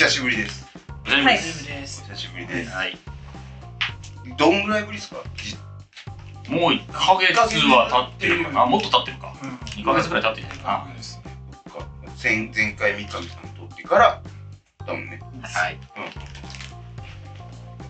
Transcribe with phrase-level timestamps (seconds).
[0.00, 0.66] 久しぶりです。
[1.04, 1.34] はい。
[1.34, 2.02] です。
[2.08, 2.70] お久しぶりです。
[2.70, 2.96] はい。
[4.38, 5.16] どんぐらいぶりですか？
[5.36, 5.58] じ
[6.50, 7.36] もう1ヶ月
[7.66, 8.64] は経ってるかな。
[8.64, 9.34] もっと経ってるか。
[9.76, 11.02] 2ヶ月ぐらい経ってるかな。
[11.02, 11.86] そっか
[12.22, 14.22] 前前回三上さんと撮ってから
[14.86, 15.20] だもんね。
[15.42, 15.78] はい。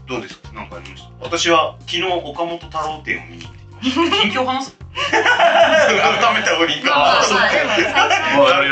[0.09, 0.51] どうですか？
[0.53, 1.11] なんかありました？
[1.25, 3.61] 私は昨日岡本太郎展を見に行って
[4.33, 4.77] 近況話す？
[5.01, 6.51] 温めた。
[6.55, 7.21] 方がいいか。
[7.21, 7.29] う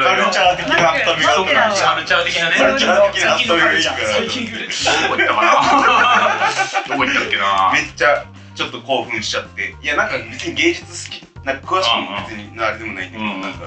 [0.02, 2.56] カルチャー的な温めカルチャー的なね。
[2.56, 3.72] カルチャー的な温めが。
[3.72, 4.72] いいから最近ぐらいど
[5.08, 13.66] こ行ったかなどこ行ったっけなめっちゃちょっと興奮しちゃっていやなんか別に芸術好きなんか詳しくも別にあれでもないんだけど、うんなんか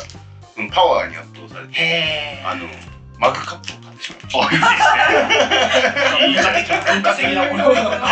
[0.54, 2.66] そのパワーに圧倒されてへあの
[3.18, 3.81] マグカップ
[4.34, 4.50] あ
[6.28, 8.08] いいですねいいじゃん文化的なものたは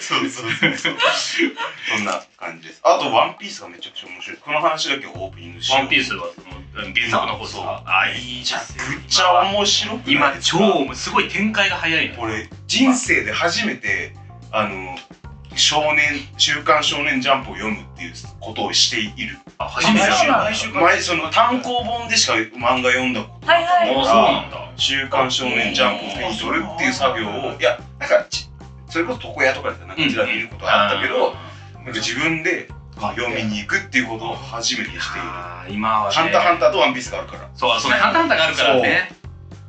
[0.00, 0.96] そうそうそうそう
[1.96, 6.26] そんな感じですあとワンピースがめちゃくちゃ面白いこの話だけオープニングしようワンピースは
[6.74, 7.82] 原作の方ですか。
[7.86, 14.14] あいいじゃんめっちゃ面白くない今で超すごい展開が早い俺人生で初めて
[14.50, 14.96] あの
[15.58, 19.38] 少年週刊少年ジャンプを読むっていうことをしている。
[19.58, 20.08] あ初めてだ
[20.44, 23.64] 毎週あ毎その単行本でしか漫画読んだことはい。
[23.64, 24.72] はいそうなんだ。
[24.76, 27.56] 週刊少年ジャンプを手に取るっていう作業を。
[27.58, 28.48] いやなんかち
[28.88, 31.34] それこそ床屋とかでなんかちら見ることはあったけど、
[31.84, 35.22] なんか自分で読みに行くっていうことを初めてしてい
[35.68, 35.74] る。
[35.74, 36.14] 今はね。
[36.14, 37.50] ハンターハンターとワンピースがあるから。
[37.54, 37.98] そうそうね。
[37.98, 39.17] ハンターハンターがあるからね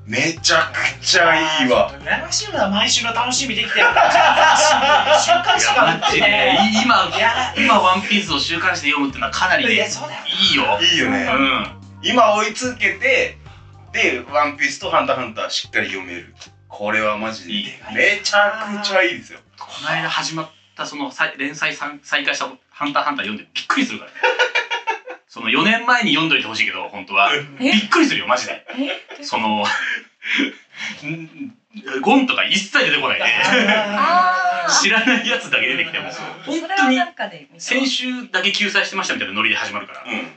[0.09, 1.93] めちゃくちゃいいわ。
[2.01, 5.19] 羨ましいわ毎週の楽しみできてるから。
[5.19, 7.53] 週刊誌があって今いや。
[7.55, 9.79] 今ワンピースを週刊誌で読むってのはかなりねいい
[10.53, 10.79] いよ。
[10.81, 11.67] いいよね、うん。
[12.01, 13.37] 今追いつけて
[13.93, 16.33] でワンピースとハンターハンターしっかり読める。
[16.67, 17.53] これはマジで。
[17.53, 17.67] いい。
[17.93, 19.39] めちゃくちゃいいですよ。
[19.59, 24.17] この間始まったその再連載再開した「ハンターハンター」読んでびっくりするからね
[25.29, 27.29] その4年前に読んどいてほしいけど本当は。
[27.59, 28.65] びっくりするよマジで。
[29.19, 29.23] え？
[29.23, 29.63] その
[31.05, 31.55] ん
[32.01, 33.25] ゴンとか一切出てこないで
[34.81, 36.09] 知らないやつだけ出てきても。
[36.45, 36.99] 本それ当に
[37.59, 40.03] 先週だけ救済してましたみたいなノリで始まるから。
[40.03, 40.33] うん。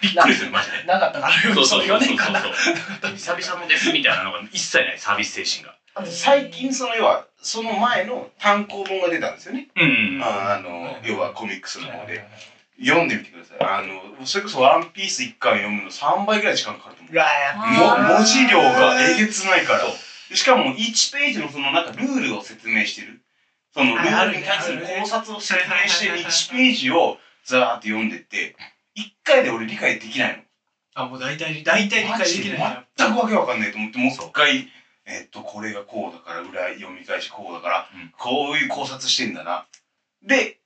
[0.00, 0.82] びっくりするマジで。
[0.86, 1.98] なかったからそうそうそうそう。
[1.98, 2.32] 4年間。
[2.32, 2.40] だ
[3.10, 5.76] 久々のですみたいなのが一切ないサービス精神が。
[6.04, 12.24] 最近その要はその前の単行本が出たんですよね、うんうんああの要はコミックスの方で
[12.84, 13.58] 読んでみてください。
[13.60, 17.14] あのそれこそ「ワンピース1巻読むの3倍ぐらい時間かかると思う。
[17.14, 19.80] う文字量がえげつないから。
[20.28, 23.22] でしかも1ページのそのなんかルールを説明してる。
[23.72, 28.54] そのルールに対する考察を説明してる1ページをザーって読んでって
[28.96, 30.42] 1回で俺理解できないの。
[30.94, 32.58] あもう大体大体理解できない。
[32.58, 34.68] な全くわけわかんないと思ってもう一回
[35.06, 38.12] えっとこれがこうだから裏読み返しこうだから、うん。
[38.18, 39.66] こういう考察してんだな。
[40.22, 40.58] で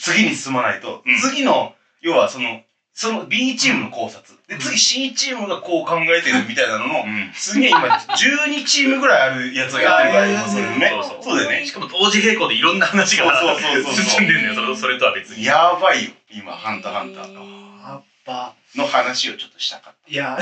[0.00, 1.16] 次に進まないと、うん。
[1.18, 2.62] 次の要はその
[2.98, 4.38] その B チームの考察。
[4.48, 7.30] で次 C チームがこう考えてるみたいなののうん。
[7.34, 10.90] すげえ今12チームぐらいあるやつがやってるからそね。
[10.90, 11.22] そうそう。
[11.22, 11.66] そうだよね。
[11.66, 15.44] しかも同時並行でいろんな話がそうそうそうそう進んでんだよそれそれとは別に。
[15.44, 17.34] やばいよ今「ハンターハンター。
[17.34, 20.38] やっぱ」の話をちょっとしたかっいや。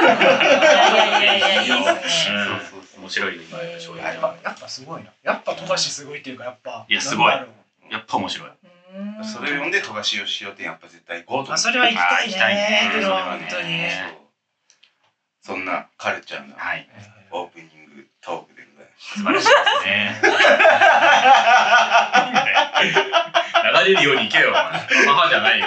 [0.00, 1.76] いやいやいやいや。
[1.76, 2.60] いいですねた、うん。
[2.60, 5.10] そうそうそう面白いよ今やっぱ少やっ年ぱやっぱすごいな。
[5.24, 6.86] やっぱ富樫すごいっていうかやっぱ。
[6.88, 7.26] いやすごい。
[7.30, 7.52] なんだろ
[7.90, 7.92] う。
[7.92, 8.48] やっぱ面白い。
[8.48, 8.65] うん
[9.22, 11.96] それを読んで富樫義雄店やっぱ絶対行こうと思ってまあそれは行き
[12.34, 14.18] たいねねそれは本当にね。
[15.42, 16.88] そんなカルチャーなはい
[17.30, 19.18] オープニングトークでございます。
[19.18, 20.20] 素晴らしいですね。
[23.86, 24.62] 流れるようにいけよお前。
[25.06, 25.66] 母じゃないよ。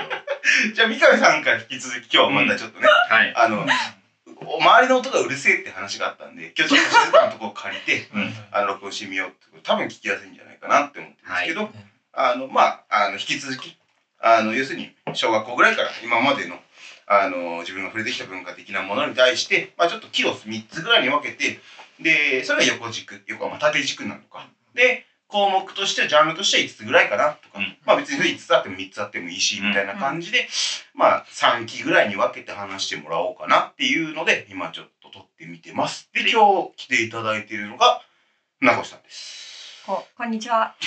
[0.74, 3.34] じゃあ三上さんから引き続き今日はまたちょっとね、はい。
[3.36, 3.66] あの
[4.46, 8.34] お周りの音がうるせえって話があったんで今日ちょっと静かなところを借りてうん。
[8.52, 11.70] あの録音してみようって多分聞きやすいんじゃないかなって思ってるんですけど、
[12.14, 13.78] あのまああの引き続き
[14.20, 16.56] あの要するに小学校ぐらいから今までの
[17.08, 21.60] あの自分が触れてきた文化的なものに対して、まあ、ちょっと木を3つぐらいに分けて
[22.00, 24.48] でそれが横軸横はまあ縦軸なのか。
[24.74, 27.78] で項目としてはジャンルとしては5つぐらいかなとか、うん。
[27.86, 30.48] まあ別に5つあっても3つあってもいいしみたいな感じで、
[30.96, 36.10] まあ3期ぐらいに分けて話してもらおうかなっていうので今ちょっと撮ってみてます。
[36.14, 38.02] で今日来ていただいているのが
[38.60, 39.49] 名越さんです
[39.90, 40.72] ここんにちは。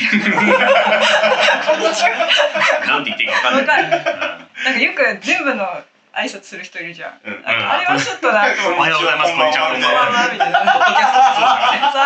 [2.87, 3.99] なんて言っていいか分かんない。
[3.99, 5.66] わなんかよく全部の
[6.14, 7.19] 挨拶する人いるじゃん。
[7.25, 7.43] うん。
[7.44, 9.72] あれはちょっとなんかおはようございますこんにちは。
[9.72, 10.60] こんばんはみたいな。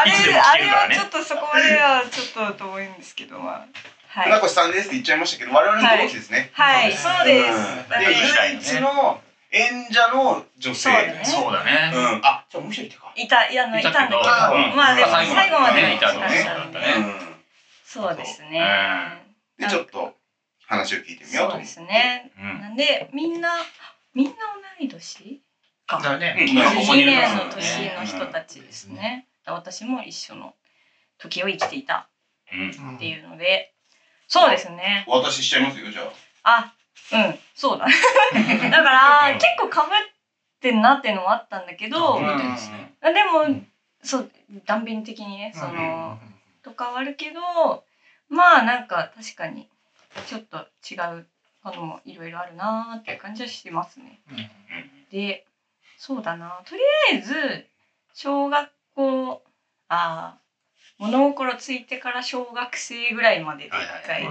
[0.00, 3.52] あれあれはちょっとそこまではちょっとと思うんですけどまあ。
[3.58, 6.94] はい船越さんですって言っちゃいましたけど我々の同期ですね、はい。
[6.94, 7.58] そうです。
[8.00, 9.20] 唯一の
[9.52, 10.90] 演者の女性。
[10.90, 11.24] そうだね。
[11.24, 11.92] そうだね。
[11.94, 12.20] うん。
[12.24, 13.12] あじゃあもう一人いたか。
[13.16, 14.20] いたいやあのいたんだけど。
[14.20, 15.94] まあでもまあ最後までね。
[15.94, 17.36] いたのね。
[17.84, 19.26] そうですね。
[19.58, 20.14] でちょっと
[20.66, 22.32] 話を聞いてみようそうですね。
[22.38, 22.60] うん。
[22.60, 23.50] なんでみんな
[24.14, 24.32] みんな
[24.78, 25.42] 同い年
[25.86, 26.00] か。
[26.02, 26.36] だね。
[26.48, 26.54] うん。
[26.54, 29.26] なんかここに2いる年の年の人たちですね。
[29.46, 30.54] 私も一緒の
[31.18, 32.08] 時を生きていた
[32.52, 33.72] うんっていうので。
[34.28, 35.04] そうですね。
[35.06, 36.02] お渡ししちゃいますよじゃ
[36.42, 36.58] あ。
[36.58, 36.75] あ
[37.12, 37.38] うん。
[37.54, 37.86] そうだ
[38.70, 39.98] だから結構かぶっ
[40.60, 42.92] てんなっていうのもあったんだけどですね。
[43.00, 43.62] でも
[44.02, 44.30] そう
[44.64, 46.18] 断片的にねその
[46.62, 47.84] とかはあるけど
[48.28, 49.68] まあなんか確かに
[50.26, 51.26] ちょっと違う
[51.62, 54.20] ものもいろいろあるなーっていう感じはしてますね。
[55.10, 55.46] で
[55.96, 56.62] そうだな。
[56.64, 56.82] とり
[57.12, 57.66] あえず
[58.12, 59.42] 小学校
[59.88, 60.45] あー
[60.98, 64.24] 物心ついてから小学生ぐらいまでで一回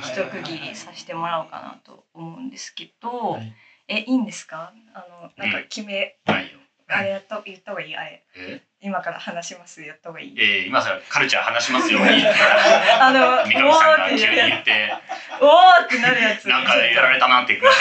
[0.00, 3.54] 一区切りさせてもらおうかなと思うんですけど、はい。
[3.88, 4.72] えいいんですか？
[4.94, 6.58] あのなんか決め、ないよ
[6.90, 7.96] あれやった言った方がいい？
[7.96, 8.22] あれ。
[8.36, 8.60] え？
[8.82, 9.82] 今から話します？
[9.82, 10.34] やった方がいい？
[10.38, 12.08] えー今さカルチャー話しますように
[13.00, 14.94] あの三上さんが急にって言って。
[15.38, 16.48] つおーってなるやつ。
[16.48, 17.74] なんかやられたなっていいんだよ。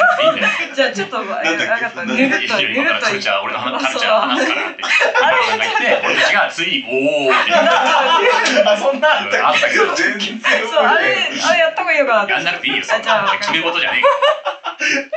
[0.75, 1.81] じゃあちょっとわなんだっけ？
[1.85, 2.03] かった。
[2.03, 4.83] ぬるっとぬる今からっとカルチャー俺のあカルチャー話すからって。
[5.23, 7.51] あれが言って俺たちがついおーって。
[7.51, 11.15] 言ってあ、そんなあったあったけど全然そうあれ
[11.49, 12.33] あれやった方がいいのかな？
[12.35, 14.01] やんなくていいよそんあじゃあな決め事じゃね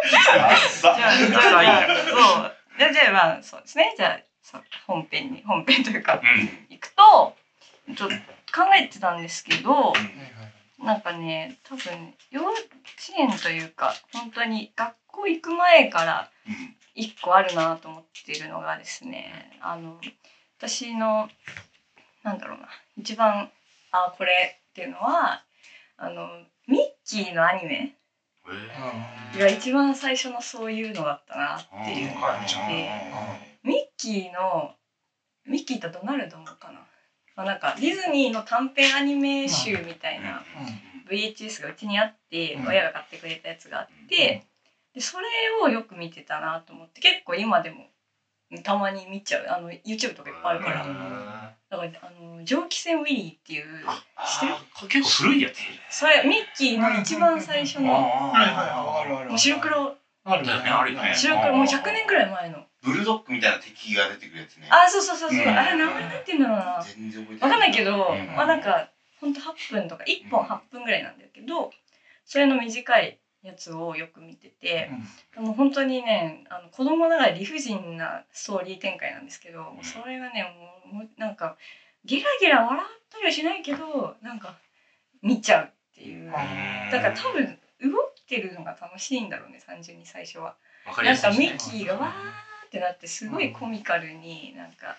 [0.09, 1.99] じゃあじゃあじゃあダサいんだから。
[2.05, 3.95] そうじゃあじゃあまあそうですね。
[3.97, 4.19] じゃ
[4.55, 6.21] あ本編に本編というか
[6.69, 7.35] 行くと
[7.95, 8.15] ちょっと
[8.53, 9.93] 考えてたんですけど
[10.83, 12.59] なんかね多分幼稚
[13.17, 16.31] 園というか本当に学校行く前から
[16.95, 20.01] 一個あるなと思ってるのがですねあの
[20.59, 21.29] 私の
[22.25, 23.49] なんだろうな一番
[23.93, 25.45] あこれっていうのは
[25.97, 26.27] あの
[26.67, 27.95] ミッキーのアニメ
[29.39, 32.15] が一番最初のそういうのだったなっていう。
[32.15, 32.91] のがあって
[33.63, 34.75] ミッキーの
[35.47, 36.81] ミッキーとドナルドもかな、
[37.37, 40.43] まあ、なんかディズニーの短編アニメ集みたいな
[41.11, 42.67] VHS がうちにあってうん。
[42.67, 44.47] 親が買ってくれたやつがあって
[44.95, 45.27] でそれ
[45.63, 47.87] をよく見てたなと思って結構今でも
[48.63, 49.47] たまに見ちゃう。
[49.49, 50.85] あの YouTube とかいっぱいあるから
[51.73, 54.53] だからあの蒸気船ウィリーっていう知ってる？
[54.53, 55.57] あ結構古いやつ
[55.89, 59.31] それミッキーの一番最初のはいはいはい、あるある。
[59.31, 59.97] もう白黒。
[60.25, 60.69] あるだよね。
[60.69, 61.15] あるよね。
[61.17, 62.59] 白黒もう100年くらい前の。
[62.83, 64.69] ブルドッグみたいな敵が出てくるやつね。
[64.71, 65.41] あそうそうそうそう。
[65.41, 65.49] うん。
[65.49, 66.85] あれ名前なんて言うんだろうな。
[66.85, 68.27] 全然覚えてわかんないけど、うん。
[68.37, 71.71] まあなんかほんと8分とか1本8分ぐらいなんだけど
[72.27, 74.91] それの短いやつをよく見てて、
[75.37, 80.45] もう本当にねあの子供ながら理不尽なストーリー展開なんですけど、もうそれがね
[80.85, 81.57] もうもうなんか
[82.05, 84.57] ゲラゲラ笑ったりはしないけどなんか
[85.23, 86.31] 見ちゃうっていう。
[86.31, 90.57] だから多分動いてるのが楽しいんだろうね単純に最初は。
[90.87, 94.97] わかりなんかミッキーがわーってなってすごいコミカルになんか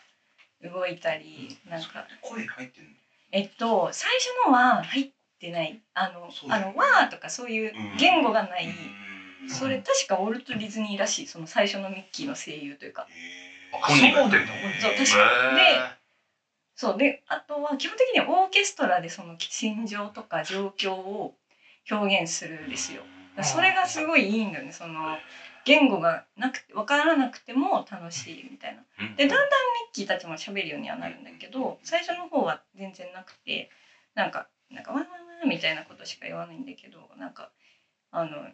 [0.62, 2.06] 動いたりなんか。
[2.22, 2.90] 声入ってんの？
[3.32, 5.12] えっと最初のは入っ
[5.44, 5.82] てない。
[5.94, 8.70] あのあのわーとかそういう言語がない、
[9.48, 11.28] それ確かウォルト・ディズニーらしい。
[11.28, 13.06] その最初のミッキーの声優というか。
[13.72, 14.48] 本人がやってんの
[14.80, 15.56] そう確か。
[15.56, 15.80] で
[16.76, 21.36] そうであとは基本的にはオーケストラでその心情とか状況を
[21.90, 23.04] 表現するんですよ。
[23.42, 24.72] それがすごいいいんだよね。
[24.72, 25.18] その
[25.66, 28.84] 言語がなくて分からなくても楽しいみたいな。
[29.00, 29.16] うん。
[29.16, 29.48] でだんだんミ
[29.92, 33.70] ッキーたちも喋るようにはなるんだけど最初の方は全然なくて
[34.14, 35.10] なんかなんかワンワン
[35.42, 37.50] ワンみたいなことしか言わないんだけどなんか
[38.12, 38.48] あの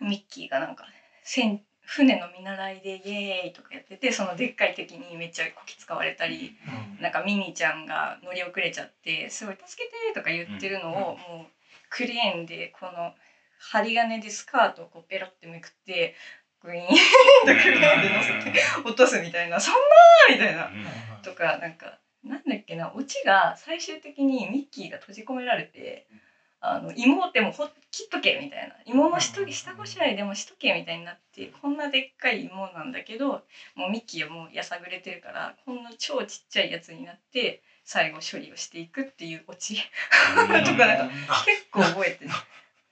[0.00, 0.84] ミッキーがなんか
[1.24, 6.54] 船船の見習いでイエーイとかやっててそのでっかい敵にめっちゃこき使われたり
[7.00, 11.52] なんかミニちゃんが乗り遅れちゃってすごい「助けて!」とか言ってるのをもう
[11.88, 13.14] クレーンでこの
[13.58, 16.14] 針金でスカートをこうペロってめくって
[16.60, 16.94] グイーンと
[17.44, 19.74] クレーンで乗せて落とすみたいな「そん
[20.28, 20.70] な!」みたいな。
[21.22, 26.06] とかなんかなんだっけなオチが最終的にミッキーが閉じ込められて
[26.60, 28.74] あの妹もほ切っとけみたいな。
[28.84, 33.42] 芋のしと下ごしらえでもしとけみたいになってこんなでっかい芋なんだけど
[33.76, 39.76] もうミッキーはもうやさぐれてるからこんな超ちっちゃいやつになって最後処理をしていくっていうオチ。
[39.76, 39.80] と
[40.34, 41.10] かなんか
[41.46, 42.30] 結構覚えてる。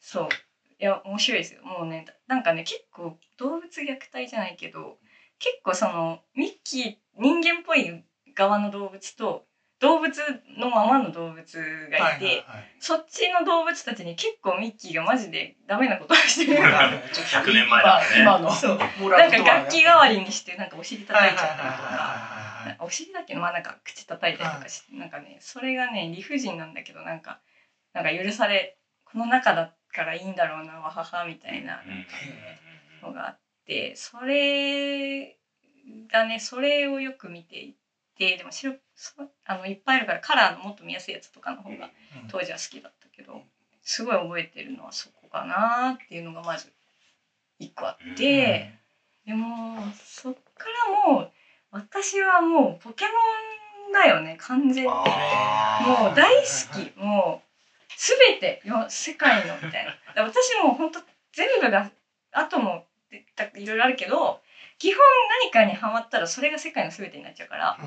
[0.00, 0.28] そう。
[0.78, 1.62] いや面白いですよ。
[1.64, 4.99] もうねなんかね結構動物虐待じゃないけど
[5.38, 8.04] 結構そのミッキー人間っぽい
[8.37, 9.45] 側の動物と
[9.78, 10.19] 動物
[10.57, 12.45] のままの動物がいて、
[12.81, 18.05] そっちの動物たちに結構ミッキーがマジでダメなことをしてるから100年前だね。
[18.21, 18.78] 今のそう。
[18.78, 21.64] なんか楽器代わりにしてなんかお尻叩いちゃったりとか。
[21.64, 22.47] はいはい
[22.81, 27.40] お尻だけどまあなんか口叩いたりとかして、なんかねそれがね理不尽なんだけどなんか
[27.93, 31.81] なんか許されこの中だからいいんだろうなわははみたいな
[33.02, 35.37] のがあってそれ
[36.12, 37.86] がねそれをよく見ていて
[38.18, 39.12] でも白そ
[39.44, 41.90] あのいっぱいあるからカラーのもっと見やすいやつとかの方が
[42.28, 43.42] 当時は好きだったけど
[43.82, 46.73] すごい覚えてるのはそこかなっていうのがまず
[47.58, 48.75] 一個あって、
[49.26, 50.66] でもそっか
[51.06, 51.30] らもう
[51.70, 53.11] 私はもうポケモ
[53.90, 54.90] ンだよね完全に。
[54.90, 55.02] もう
[56.14, 56.99] 大好き。
[56.99, 57.46] もう
[57.96, 60.23] 全てよ世界のみたいな。
[60.25, 61.00] 私も本当
[61.32, 61.90] 全部が
[62.32, 62.85] あとも
[63.56, 64.40] いろいろあるけど
[64.78, 65.02] 基本
[65.42, 67.78] 何かにハマったらそれが世界の全てになっちゃうから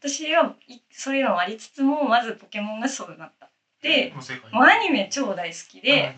[0.00, 3.50] 私はいそういうのもありつつもまずポケモンがそうなった。
[3.82, 4.12] で
[4.52, 6.14] もうアニメ超大好きで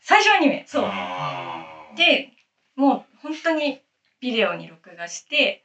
[0.00, 0.64] 最初アニメ。
[0.66, 0.90] そう。
[1.96, 2.30] で
[2.76, 3.80] もう本当に
[4.20, 5.64] ビデオに録画して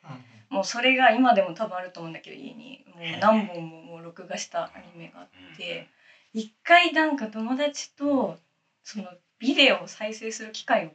[0.50, 2.86] もうそれが今でも多分あると思うんだけど家に。
[2.94, 5.28] もう何本ももう録画したアニメがあっ
[5.58, 5.88] て
[6.34, 8.38] 一回なんか友達と
[8.84, 9.06] その
[9.40, 10.90] ビデオを再生する機会を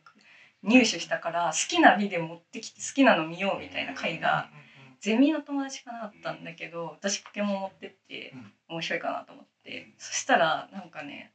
[0.63, 4.49] 入手したから好きなビデオ持ってきて好きなの見ようみたいな回が
[5.01, 8.35] ゼミの友達かなあったんだけど私ポケモン持ってって
[8.69, 9.53] 面白いかなと思って。
[9.99, 11.33] そしたらなんかね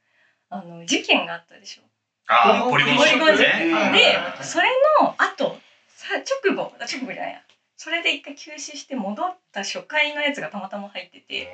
[0.50, 1.82] あの事件があったでしょ。
[2.28, 3.72] あーポリゴンショップね。
[3.72, 4.68] うんでそれ
[5.02, 5.58] の後
[5.88, 6.16] さ
[6.46, 7.42] 直後あ直後じゃないや。
[7.76, 11.48] それで一回休止して戻った初回のやつがたまたま入ってて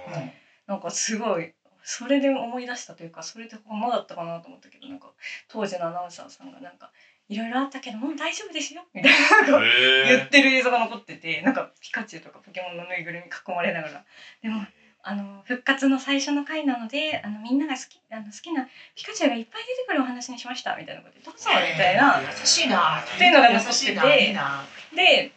[0.67, 1.53] なんかすごい
[1.83, 5.11] それで思い出したというかそれでこんなだったかなと思ったけどなんか
[5.49, 6.91] 当時のアナウンサーさんがなんか
[7.29, 8.83] いろいろあったけどもう大丈夫ですよ。
[8.93, 9.59] みたいな
[10.05, 14.03] 言ってる映像が残っててなんかピカチュウとかポケモンのぬいぐるみ囲まれながら。
[14.41, 14.61] でも
[15.05, 22.21] あの復活の最初の回なのであのみんなが好きあの好きなピカチュウがいっぱい出てくるお話にしましたみたいなことでどうぞみたいな。
[22.21, 23.01] 優しいな。
[23.01, 24.15] っていうのが残ってて優しいな。
[24.15, 24.63] いいな。
[24.95, 25.31] で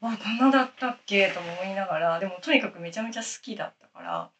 [0.00, 1.28] わこんなだったっけ？
[1.28, 2.18] とも思いながら。
[2.20, 4.30] でもとにかくめちゃめちゃ好きだったから。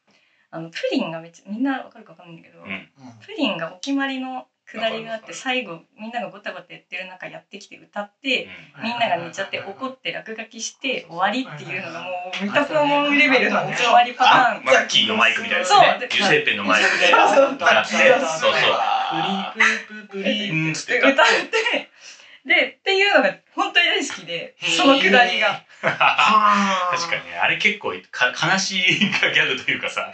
[0.53, 2.89] あのプリンがめっちゃみんなわかるかわかんないんだけど、うん。
[3.25, 8.49] プリンがお決まりのくだりがあって最後みんながごたごた言ってる中やってきて歌って。
[8.79, 12.09] うみんなが寝ちゃって怒って落書きして終わりっていうのがも
[12.41, 14.65] う見たく思うレベルの終わりパターン。
[14.65, 15.81] マッキーのマイクみたいなやつそう。
[15.81, 17.11] ね油性ペンのマイクで。
[17.11, 17.37] そう。
[17.37, 17.91] そう歌って。
[17.91, 18.53] そうそう。
[19.53, 21.50] プリプリプリうーんって歌って。
[21.50, 21.91] て
[22.45, 30.13] でっていうのが本当に大好きでそのくだりが確かにねあれ結構か悲しいギャグというかさ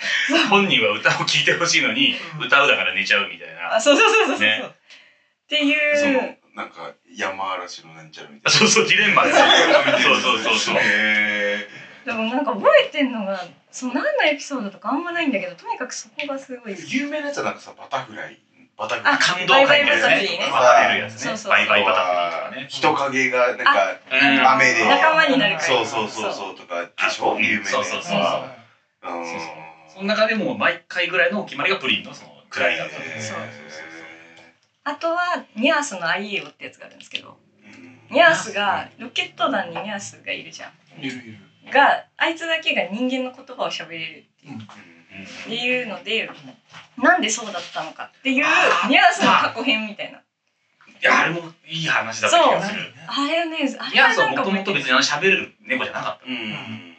[0.48, 3.74] 本人は歌を聴いてほしいのに歌うだから寝ちゃうみたいな。
[3.74, 4.62] あそうそうそうそうそう、ね。
[4.64, 5.96] っていう。
[5.96, 8.58] そのなんか山嵐のなんちゃらみたいな。
[8.58, 10.76] そうそうジレンマでそうそうそうそう。
[10.78, 11.68] へ
[12.04, 18.38] でもなんか覚えてんのがその何のエピソードとかあんまないんだけどとにかくそこがすごい有名なやつはなんかさバタフライ
[18.76, 20.44] バタフライあ感動会みたいなバイバイバタフリーねね。
[20.44, 21.18] 分かれるやつね。
[21.18, 21.50] そうそうそう。
[21.50, 22.66] バイバイバタフリーとかね。
[22.68, 24.88] 人影がなんかうん雨で。
[24.88, 26.56] 仲間になるからそうそうそうそう。
[26.56, 28.20] とかでしょうん有名なそうそうそうそう。
[29.02, 33.38] そうその中でも毎回ぐらいのお決まりがプリンのそのくだりだったんですそう
[34.84, 37.30] あとはニャースのアイエオってやつがあるんですけど。
[37.30, 37.36] うん
[38.08, 41.02] ニャースがロケット団にニャースがいるじゃん。
[41.02, 41.38] いるいる。
[41.72, 44.52] があいつだけが人間の言葉を喋れるっていう。
[44.52, 44.68] うん
[45.24, 46.30] っていうので
[46.98, 50.18] なんでそうだったのかっていうニあーャースの過去編みたいな。
[50.18, 50.22] い
[51.02, 52.80] やあれもいい話だった気がする。
[53.06, 56.96] あれねあいやそうれはなんかもともと別にあの喋れる猫じゃなかっうん。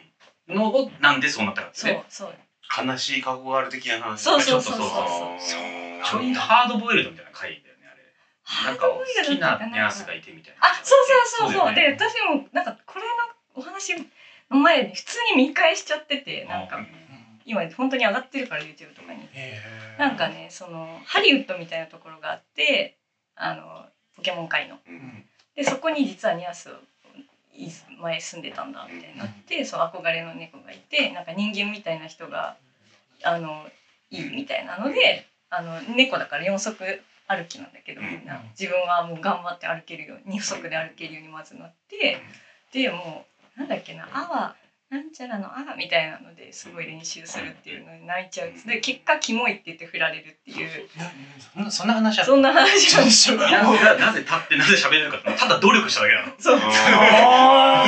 [0.47, 2.33] たのをなんでそうなったかってそうねそう。
[2.87, 4.21] 悲しい過去がある的な話。
[4.21, 4.87] そうそうそうそう。
[4.87, 6.03] そう。
[6.03, 8.71] ちょいハードボイルドみたいな回だよねあれ。
[8.71, 10.67] なんか好きなニャースがいてみたいな。
[10.67, 10.99] あそう
[11.31, 11.75] そうそうそう。
[11.75, 13.07] で私もなんかこれの
[13.55, 13.95] お話
[14.51, 16.77] の前に普通に見返しちゃっててなんか
[17.47, 19.27] 今本当に上がってるから YouTube とかに。
[19.97, 22.97] なんかねそのハリウッドみたいなところがあって
[23.35, 23.85] あの
[24.17, 24.77] ポケモン界の。
[24.85, 25.25] うん。
[25.55, 26.69] でそこに実はニャース
[27.55, 32.57] い前住んでたんだみたいになってそう憧れの猫がいてなんか人間みたいな人が
[33.23, 33.65] あの
[34.11, 36.77] いいみたいなのであの猫だから四足
[37.27, 38.41] 歩きなんだけどみんな。
[38.59, 42.21] 自分はもう頑張って歩けるように二足で歩けるようにまずなって
[42.71, 43.25] でも
[43.55, 44.55] うなんだっけな「あ」は
[44.89, 48.53] なんちゃらの「あ」みたいなのですごい練習するっていうのに泣いちゃう。
[48.65, 50.89] で結果キモいって言って振られるっていう。
[51.53, 53.37] そんなそんな話あそんな話なんですよ。
[53.37, 53.53] なぜ
[53.83, 56.59] ななぜ立ってなぜ喋れるかってただ努力しただけなのそう。
[57.19, 57.83] あ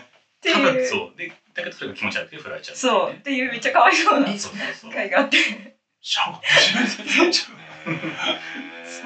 [0.00, 0.04] っ
[0.40, 1.16] てただいうそう。
[1.16, 3.12] でだけどそれが気持ち悪くて振られちゃうそう。
[3.12, 4.26] っていうめっちゃかわいそうな
[4.92, 5.38] 回があって。
[6.00, 6.20] そ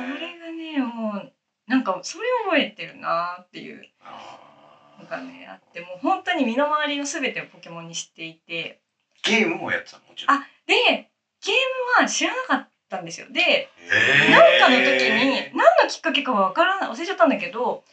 [0.02, 1.32] れがねもう
[1.68, 3.88] なんかそれ覚えてるなっていう
[5.02, 8.78] のがねあってもう本当に身の回りの全てをポケモンに知っていて。
[9.25, 10.02] ゲームもやってたの？
[10.09, 10.37] もちろん。
[10.37, 10.75] あで
[11.44, 11.54] ゲー
[11.99, 13.28] ムは知らなかったんですよ。
[13.30, 14.30] でへー。
[14.32, 17.85] なんかの時に何のきっかけかは分からない忘れちゃったんだけど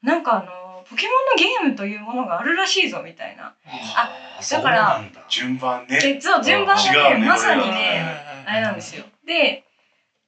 [0.00, 3.56] なんかあのポケモンのゲームというものがあるらしいぞみたいな。
[3.96, 5.24] あだからそうなんだ。
[5.28, 5.98] 順番ね。
[5.98, 9.02] でそう順番がねねまさにねあれなんですよ。
[9.26, 9.64] で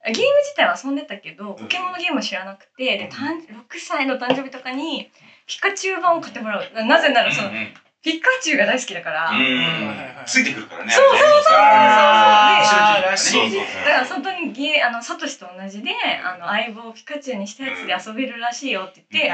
[0.07, 5.09] ゲーム自体は遊んでたけどポケモンのゲームを知らなくてで誕6歳の誕生日とかに
[5.49, 6.85] ピカチュウ版を買ってもらう。
[6.85, 7.75] なぜならそのうんうん。
[8.01, 10.93] ピカチュウが大好きだから、うんついてくるからね。
[10.93, 13.17] そうそうそうそう。
[13.17, 15.91] そうそうだから本当にあのサトシと同じで
[16.23, 19.33] あの相棒をピカチュウにしたやつで遊べるらしいよって言って、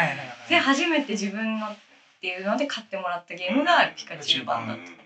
[0.48, 1.76] で初めて自分のっ
[2.20, 5.03] ていうので買ってもらったゲームがピカチュウ版だった。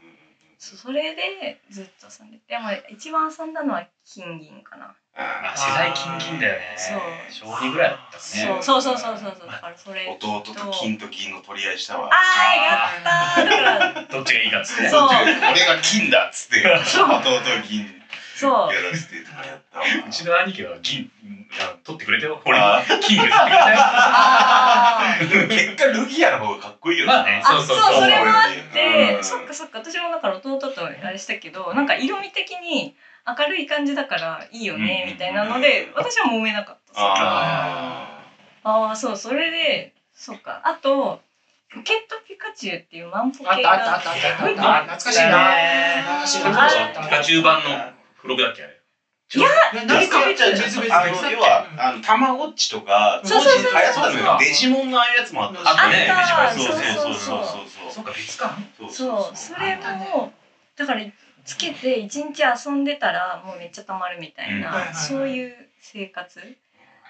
[0.58, 4.92] それでずっと遊んでて、まあ、一番遊んだのは金銀かな。
[5.14, 6.74] あ世代金銀だよね。
[6.76, 7.50] そう。
[7.50, 8.62] 小二ぐらいだったね。
[8.62, 12.10] そうそうそうそうそうだからそれ弟と金と銀の取り合いしたわ。
[12.12, 13.44] あーやったー。
[13.44, 14.88] だから どっちがいいかっつって。
[14.88, 15.08] そう。
[15.08, 16.84] 俺が金だっつって。
[16.86, 17.08] そう。
[17.08, 17.30] 弟
[17.68, 17.97] 銀
[18.38, 18.74] そう。
[18.74, 19.84] やらせてとかやったわ。
[20.06, 21.10] うちの兄貴は銀
[21.60, 23.30] あ取ってくれてよ俺あ金結
[25.76, 27.42] 果ルギアの方がかっこいいよまあね。
[27.44, 29.24] あそうそれもあっうてん。
[29.24, 32.94] そっかそっか私もだから弟とあれしたけどなんか色味的に
[33.26, 35.12] 明るい感じだからいいよねうん。
[35.12, 37.00] みたいなので私は揉めなかった。
[37.00, 38.20] あ
[38.64, 40.60] ああそうそれでそっか。
[40.64, 41.20] あと
[41.72, 44.78] ポケットピカチュウっていうマンポケあったあったあったあったあった。
[44.78, 45.38] あ懐かしいな。
[46.02, 46.70] 懐かしいな。
[46.94, 47.70] そピカチュウ版の
[48.28, 48.78] 付録だっけあれ
[49.34, 50.20] いやー何か
[51.30, 56.08] 要はあのたまごっちとかそうそうそうデジモンのああいうやつもあったしね。
[56.10, 56.58] あった。
[56.58, 57.14] そうそうそうそう。
[57.14, 58.90] そうそうそうか別かそう。
[58.90, 60.32] そうそれも
[60.76, 61.02] だから
[61.44, 64.60] つけて一日遊んでたらもうめっちゃたまるみたいうん。
[64.62, 66.56] な、そういう生活。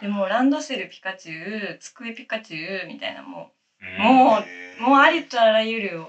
[0.00, 4.38] でもうランドセルピカチュウ机ピカチュウみたいなもうも
[4.80, 6.04] うもうありとあらゆる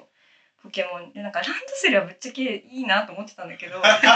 [0.62, 1.14] ポケモン。
[1.14, 3.80] でなんかランドセルはぶっちゃけいいなと思ってたんだけど。
[3.82, 4.08] だって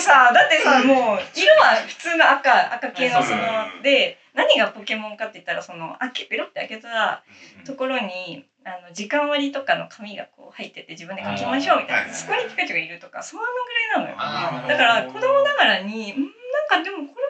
[0.00, 3.42] さだってさもう色は普通の赤赤系のその
[3.76, 7.22] うんで何がポケモンかって言ったらその開けペロって開けた
[7.64, 12.12] ところにあの時間割とかの紙がこう入ってて自分で書きましょうみたいな。
[12.12, 13.48] そこにピカチュウがいるとかそのぐ
[13.98, 14.12] らいな
[14.56, 14.68] のよ。
[14.68, 16.26] だから子供ながらにんなん
[16.68, 17.28] かでもこれは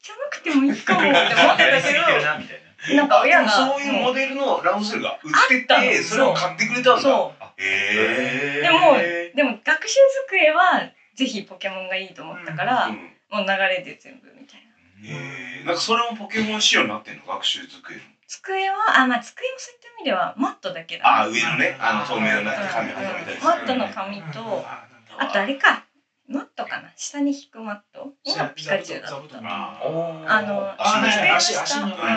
[0.00, 2.00] じゃなくてもいいかもって思ってたけど
[2.96, 7.00] なんか親がそういうモデルのランドセルが売っててそれを買ってくれたんだ。
[7.00, 7.44] そう。
[7.58, 8.96] へえでも
[9.34, 9.96] でも学習
[10.28, 15.08] 机はぜひポケモンがいいと思ったから、うんもう流れで全部みたいな。
[15.08, 17.24] へえなんかそれもポケモン仕様になってんの？
[17.26, 18.00] 学習机の。
[18.26, 21.76] 机はあまあ机もそういった意味ではマットだけだあ上のね。
[21.78, 24.66] あの透明のな紙挟めたりするマットの紙と
[25.18, 25.84] あとあれか
[26.30, 26.92] マットかな？
[26.96, 28.12] 下に引くマット？
[28.36, 32.10] がピカチュウだったあのあ机の足足の下うん。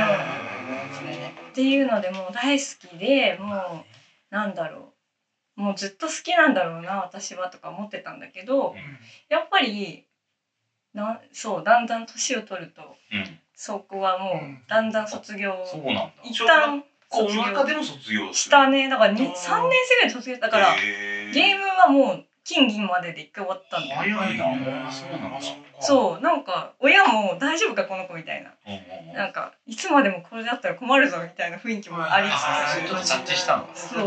[1.52, 4.94] っていうのでもう大好きでもうなんだろ
[5.58, 5.62] う。
[5.62, 8.76] もうずっと好きなんだろうな私はとか思ってたんだけど
[9.30, 10.06] やっぱり
[10.94, 13.40] なそうだんだん年を取るとうん。
[13.56, 14.34] そこはもう
[14.70, 16.12] だんだん卒業そうなんだ。
[16.24, 18.90] 一旦こ卒業でも卒業したね。
[18.90, 20.38] だからに3うん年生ぐらいで卒業。
[20.38, 20.76] だから
[21.32, 24.16] ゲームはもう金銀までで一回終わったんだよ。
[24.18, 25.40] 早いなうんそうなんだ。
[25.80, 26.22] そう。
[26.22, 28.54] なんか親も大丈夫かこの子みたいな。
[29.14, 32.88] なんかいつまでもこれだったら困るぞみたいな雰囲気もありつつ。
[32.90, 34.02] ちょっと察知したのそ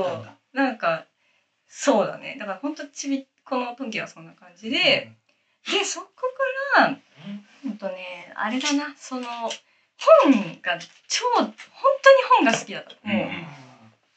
[0.54, 0.56] う。
[0.56, 1.06] なんか
[1.68, 2.36] そうだね。
[2.38, 5.12] だからほんとちびっこの時はそんな感じで、
[5.66, 6.06] でそこ
[6.74, 6.98] から
[7.62, 8.94] ほんとねあれだな。
[8.96, 9.22] その
[9.98, 11.54] 本が超本当に
[12.38, 13.08] 本が好きだった。
[13.08, 13.28] もう、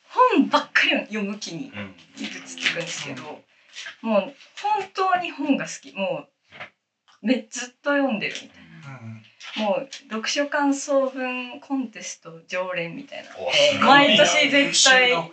[0.10, 1.96] 本ばっかり読む気にうん。
[2.18, 3.42] 移っていくんですけど
[4.02, 4.34] もう本
[4.94, 5.94] 当に本が好き。
[5.96, 6.26] も
[7.22, 9.66] うめずっと読んでるみたいな。
[9.66, 13.86] もう読書感想文コンテスト常連みたいな。
[13.86, 15.32] 毎年絶対も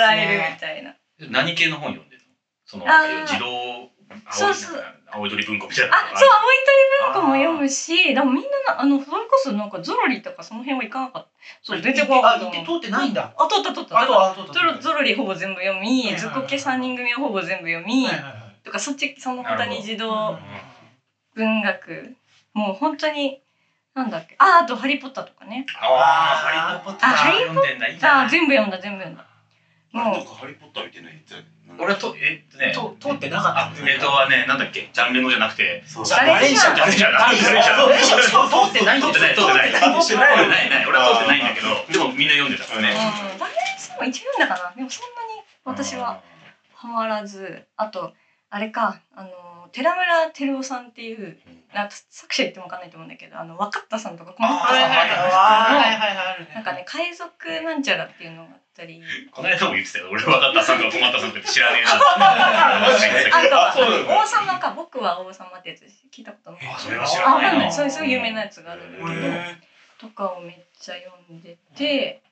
[0.00, 0.94] らえるみたいな。
[1.30, 2.28] 何系の本読んでるの？
[2.64, 3.90] そのあー児童
[4.30, 6.56] そうそう青い鳥文庫みたいなあそう青い
[7.12, 11.28] 鳥文庫も読むしでもみんななあのそれこそなんかゾロリとかその辺は行かなかった。
[11.62, 13.32] そう出てこなかった通ってないんだ。
[13.36, 18.06] あ通った通ったあとゾロゾロリほぼ全部読みはいはいはいズコケ3人組はほぼ全部読み
[18.64, 20.38] とかそっちその他に児童
[21.34, 22.14] 文学
[22.52, 23.40] もう本当に
[23.94, 24.36] なんだっけ。
[24.38, 25.66] ああと「ハリー・ポッター」とかね。
[25.80, 29.26] ああハリー・ポッター全部読んだ全部読んだ。
[29.92, 30.24] なんもう。
[30.24, 31.24] かハリー・ポッター見てない
[31.76, 33.60] 俺はとえっとね通ってなかった。
[33.60, 34.88] あえっとはねなんだっけ？
[34.92, 35.82] ジャンルのじゃなくて。
[35.86, 36.04] そう。
[36.08, 40.70] バレンシャンバレンシャンだバレンシャンだ通ってない通ってない通ってない通ってない通ってない。
[40.70, 41.66] ない俺は通ってないんだけど。
[41.92, 42.64] でもみんな読んでた。
[42.64, 43.38] からねうん。
[43.38, 44.74] バレンシャンも一応読んだかな。
[44.74, 46.20] でもそんなに私は
[46.74, 47.66] ハマらず。
[47.76, 48.12] あと
[48.50, 49.00] あれか。
[49.14, 49.30] あの
[49.72, 51.38] 寺村照夫さんっていう
[51.74, 54.88] なんか作者言ってもわかんないと思うんだけどあの若田さんとか困ったさんと
[55.30, 57.28] かなんかね海賊
[57.62, 59.02] なんちゃらっていうのがあったり。
[59.32, 60.08] この間も言ってたよ。
[60.10, 61.98] 俺分かったさんとか困ったさんとか知らねえな あ
[63.48, 63.74] とは
[64.22, 67.46] 王様か僕は王様ってやつ聞いたことないあそれは知あらないな。
[67.46, 67.72] わかんない。
[67.72, 69.26] そういう有名なやつがあるんだけど。
[69.26, 69.56] へ
[69.98, 72.22] とかをめっちゃ読んでて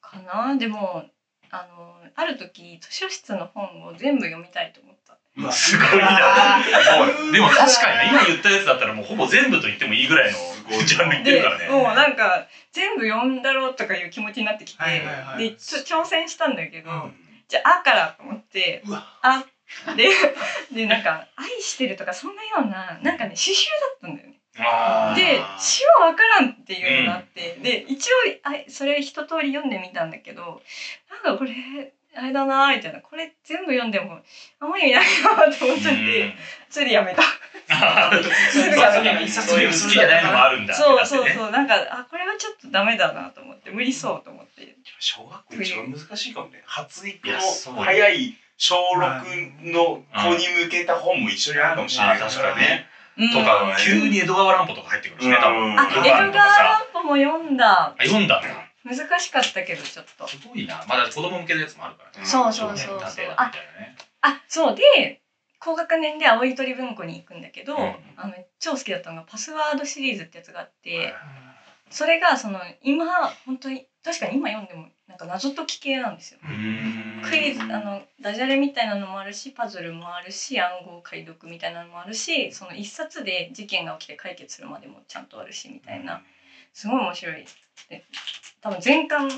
[0.00, 0.56] かな。
[0.56, 1.04] でも
[1.50, 4.95] あのある時図書室の本を全部読みたいと思ったうわ
[5.52, 6.62] すごいな。
[7.32, 10.38] でも確かにね今言ったやつだったらもうほぼ全部と言ってもいいぐらいの
[10.84, 11.68] ジャンルいってでるからね。
[11.68, 15.50] もうなんか全部読んだろうとかいう気持ちになってきて、はいはいはい。
[15.50, 17.14] で挑戦したんだけど、うん。
[17.48, 19.44] じゃあ「あ」からと思ってうわ「あ」
[19.96, 20.08] で
[20.72, 24.36] でなんか「愛してる」とかそんなようななんかね刺繍だったんだよね。
[25.14, 30.62] で詩は分からんっていうのがあって、で一応あそれ一通り読んでみたんだけど
[31.10, 34.18] なんかこれあれだなみたいなこれ全部読んでも
[34.60, 36.34] あんまり意味ないなと思っちゃって、
[36.70, 37.22] それでやめた。
[37.68, 52.86] そうぐやめたそういう好きじゃないのもあるんだそうそううそうなんかあこれはちょっとダメだなと思って無理そうと思って小学校一番難しいかもね発育の早い小6の子に向けた本も一緒にあるかもしれない確かにね
[53.18, 58.42] うんとかね急に江戸川乱歩とか入ってくるしね多分江戸川乱歩も読んだあ読んだ
[58.86, 60.28] 難しかったけどちょっと。
[60.28, 60.84] すごいな。
[60.88, 62.24] まだ子供向けのやつもあるからね。
[62.24, 63.26] そうそうそうそう。
[63.26, 63.96] ね。
[64.20, 64.76] あそう。
[64.76, 65.20] で
[65.58, 67.96] 高学年で青い鳥文庫に行くんだけど、うん。
[68.16, 71.12] あの超好きだったのがパスワードシリーズってやつがあって、
[71.90, 73.06] それがその今
[73.44, 76.38] 本当に確かに今読んでもなんか謎解き系なんですよ。
[77.28, 86.22] クイズあのダジャレみたいなのもあるしパズルもあるし暗号解読みたいなのもあるしその一冊で事件が起きて解決するまでもちゃんとあるしみたいな。
[86.76, 87.46] すごい面白い
[87.88, 88.04] で
[88.66, 89.28] 多分全巻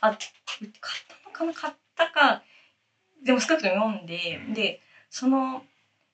[0.00, 0.18] あ買っ
[1.06, 1.52] たのかな？
[1.52, 2.42] 買ったか
[3.24, 4.54] でも少なくとも読んで、うん。
[4.54, 5.62] でその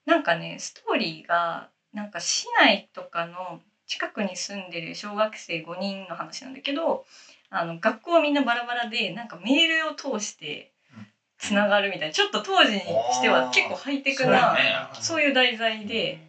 [0.05, 7.05] なんかねストーリーがなんか市内とかの近くに住んでる小学生5人の話なんだけど
[7.49, 10.71] あの学校みんなバラバラでなんかメールを通して
[11.39, 12.13] つながるみたいな。
[12.13, 14.75] ちょっと当時にしては結構ハイテクなね。
[15.01, 16.19] そういう題材で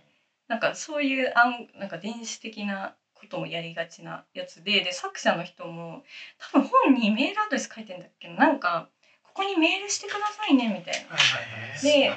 [0.48, 6.02] なんかそういう案なんか電子的なこともやりがちなやつでで作者の人も
[6.52, 8.88] 多分本にメールアドレス書いてんだっけどなんか
[9.22, 11.16] ここにメールしてくださいねみたいな。
[11.82, 12.12] で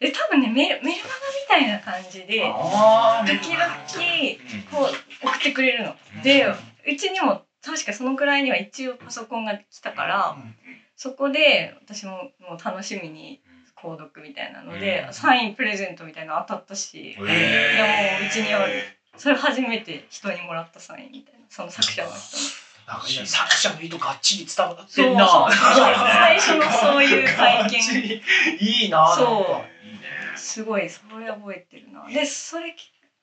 [0.00, 1.08] で多分ねメールメールマ
[1.58, 3.64] ガみたいな感じであ時々
[4.70, 4.90] こ
[5.22, 5.96] う送ってくれるの。
[6.22, 6.46] で
[6.86, 10.36] うちにも確かそのくらいには一応パソコンが来たから
[10.96, 13.40] そこで私ももう楽しみに
[13.76, 15.12] 購読みたいなので、うん。
[15.12, 17.24] サインプレゼントみたいなの当たったし、へー。
[17.24, 18.72] いやもううちにある
[19.16, 21.40] それ初めて人にもらったサインみたいな。
[21.48, 22.94] その作者の人の。
[22.94, 25.48] なんかいや作者の意図がっちり伝わってんな。
[25.50, 28.20] 最初のそういう体験。
[28.60, 28.98] いいな。
[28.98, 29.16] なんか。
[29.16, 29.24] そ
[29.84, 29.86] う。
[29.86, 30.00] いいね
[30.36, 32.06] すごいそれ覚えてるな。
[32.06, 32.74] でそれ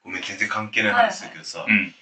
[0.03, 1.93] ごめん全然関係ない話だけどさ、うん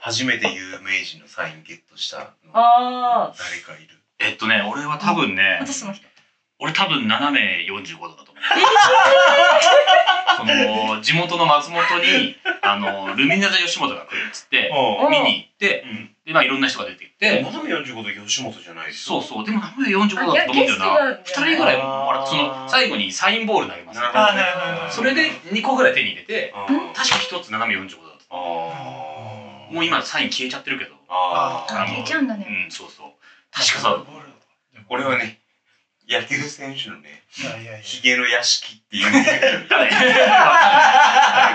[0.00, 3.98] 初めて有名人のサインゲットしたのああ誰かいる？
[4.20, 6.06] えっとね俺は多分ね私その人
[6.60, 8.44] 俺多分斜め45度だと思う。
[10.38, 14.70] その地元の松本にあのルミネ座吉本が来るっつって
[15.02, 15.10] うん。
[15.10, 16.10] 見に行ってうん。
[16.26, 17.42] でまあいろんな人が出てきて。
[17.42, 19.20] 斜め45度吉本じゃないでしょ。
[19.22, 19.44] そうそう。
[19.44, 20.84] でも斜め45度だったと思うんだよな。
[20.84, 21.34] あいやゲストなん。
[21.34, 24.32] じゃない2人ぐらいもらその最後にサインボール投げますなるほど。
[24.86, 28.24] ねそれで2個ぐらい手に入れてあー確か1つ斜め45度だった。
[28.30, 29.74] あー。
[29.74, 33.10] もう今サイン消えちゃってるけどあーあ消えちゃうんだうねんそうそう
[33.52, 34.02] 確かさ
[34.88, 35.40] 俺はね
[36.08, 37.78] 野球選手のねいやいやいや。
[37.80, 39.12] ヒゲの屋敷っていう。
[39.12, 39.20] ね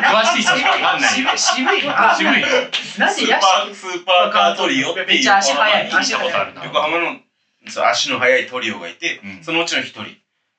[0.03, 1.87] 詳しい人しかわかんないよ渋い渋い。
[1.87, 2.15] な。
[2.15, 2.41] 渋い。
[2.41, 2.47] よ
[2.99, 6.63] なんでヤスーパースーパーカートリオっていうめっちゃ足速い聞いたことあるな。
[6.65, 7.19] 横浜の
[7.67, 9.43] そう足の速いトリオがいて、うん。
[9.43, 10.03] そのうちの一人。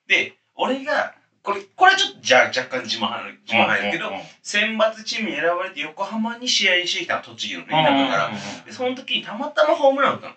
[0.07, 8.31] で俺がこれこれはちょっとじゃ若干自慢入る自慢入るけど、うんうん選抜チームに選ばれて横浜に試合にしてきた栃木のね田舎から、
[8.63, 10.35] でその時にたまたまホームラン打ったの、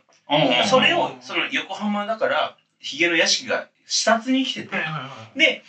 [0.66, 4.77] それをその横浜だからヒゲの屋敷が視察に来てて、
[5.37, 5.62] で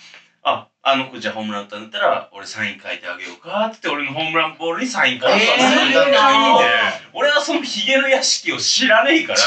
[0.43, 6.08] ああの子じゃあホームラン打ったんだったら俺サイン書いてあげようかって言って俺のホームランボールにサイン書いてあげたんだけど、えー。
[6.08, 6.69] いいね
[7.13, 9.39] 俺はそのヒゲの屋敷を知らねえから。
[9.39, 9.43] い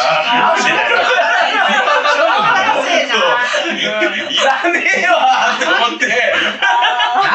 [4.37, 6.07] らねえわって思って。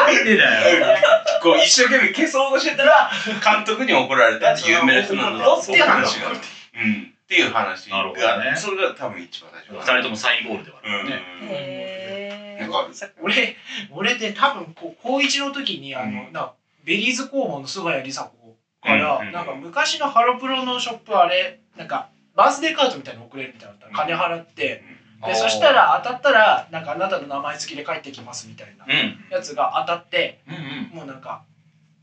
[0.06, 0.96] なんでだよ。
[1.42, 3.10] こう一生懸命消そうとしてたら
[3.44, 6.30] 監督に怒られたって有名な人なんだよっていう話が。
[6.30, 6.38] ある
[6.76, 8.04] うんっていう話が
[8.42, 8.56] ね。
[8.56, 11.22] それが多分一番最初二人ともサインボールではあるうんね。
[11.42, 12.94] へえなんかある。
[13.22, 13.56] 俺
[13.92, 16.32] 俺で多分こう高一の時にあの、うん。
[16.32, 23.78] なベリーズ工房の菅谷梨紗子から、うんうんなんか昔のハロプロのショップあれなんかバースデーカードみたいなの送れるみたいなの。
[23.82, 24.82] あったら金払って、
[25.26, 29.18] でそしたら当たったらなんかあなたの名前付きで帰ってきますみたいなうん。
[29.30, 30.96] やつが当たってうんうん。
[30.96, 31.57] もうなんかい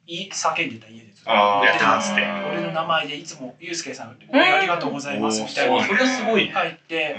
[0.07, 1.31] 叫んでた家でずっと。
[1.31, 2.21] やったっつって。
[2.21, 5.83] 俺の名前でいつも「ゆうすけさん応援ありがとうございます」みたいな。
[5.83, 7.15] それはすごいね入って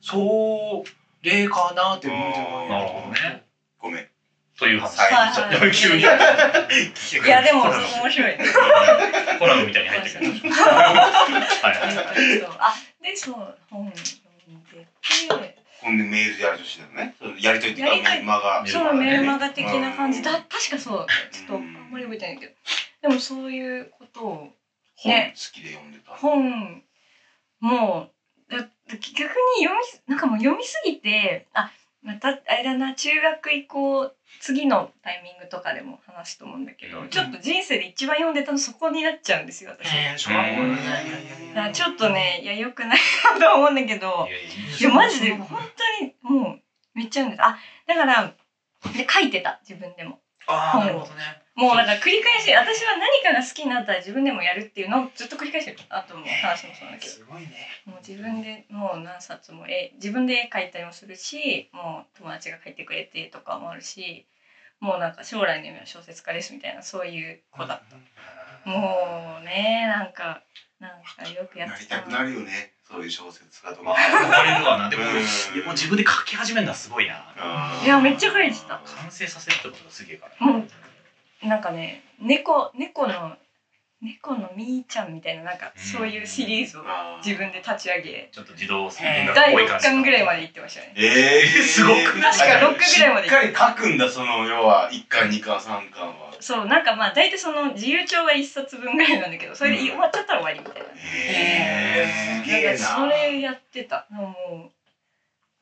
[0.00, 0.88] そう
[1.22, 2.38] 例かなって思って
[2.68, 3.44] なるほどね。
[3.78, 4.08] ごめん。
[4.58, 4.98] という話。
[4.98, 5.06] は
[7.26, 8.36] いやでも面白い。
[9.38, 10.32] コラムみたいに入ってくる
[12.58, 18.62] あでそう本読んでてほんでメールでやりとりしてたのねやりとりっていうかメールマガ。
[18.64, 20.20] メそのメールマガ的な感じ。
[20.20, 20.42] だうん。
[20.42, 21.06] 確かそう。
[21.30, 22.52] ちょっとあんまり覚えてないけど。
[23.02, 24.52] でもそういうことを
[24.96, 26.10] 本ね好きで読んでた。
[26.16, 26.82] 本
[27.60, 28.10] も
[28.50, 29.20] うだ逆
[29.60, 31.70] に読みなんかもう読みすぎてあ
[32.02, 34.10] またあれだな中学以降
[34.40, 37.08] 次のタイミングとかでも話すと思うんだけど、うん。
[37.08, 39.88] ちょっと人生で一番読んでたのそこになっちゃうんですよ私。
[40.16, 42.98] ちょっとねいやよくない
[43.34, 44.26] なとは思うんだけど。
[44.28, 45.58] いやいやいやマジで本
[46.00, 46.60] 当にもう
[46.94, 47.48] めっちゃ読んでた。
[47.48, 48.34] あだから
[48.92, 50.20] で書いてた自分でも。
[50.46, 55.78] ああなるほどねもうだから繰り返し私は何かが好きになったら自分でもやるっていうのをずっと繰り返してる。
[55.88, 57.12] あとも話もそうだけど。
[57.12, 57.48] すごいね。
[57.86, 64.26] もう自分でもう何冊も絵自分で絵描いたりもするしもう友達が描いてくれてとかもあるし
[64.80, 67.80] もうなんか将来の夢は小説家ですみたいなそういう子だ
[68.66, 70.42] もうねなんか
[70.78, 70.90] なん
[71.24, 72.02] かよくやってたな。
[72.02, 73.82] りたくなるよねそういう小説家と。
[73.82, 75.14] まあか憧れるわなでももう
[75.72, 77.24] 自分で書き始めるのはすごいな。
[77.82, 78.78] いやめっちゃ書いてた。
[78.84, 80.46] 完成させるってことがすげえから。
[80.46, 80.68] もう
[81.48, 83.36] なんかね猫猫の
[84.02, 86.82] 猫のみーちゃんみたいななんかそういうシリーズを
[87.24, 90.92] 自分で立ち上げちょっと自動えー第6っぽい感じ巻ぐらいまで行ってましたね。
[90.96, 92.20] えー、すごく。
[92.20, 96.36] 確か6ぐらいまでしっかり書くんだその要は1巻2巻3巻は。
[96.40, 102.74] そうなんかまあ大体その自由帳が1冊分ぐらいなんだけどそれで終わっちゃったら終わりみたいな、へえすげえな。
[102.74, 104.06] んかそなれやってた。
[104.10, 104.34] も
[104.66, 104.70] う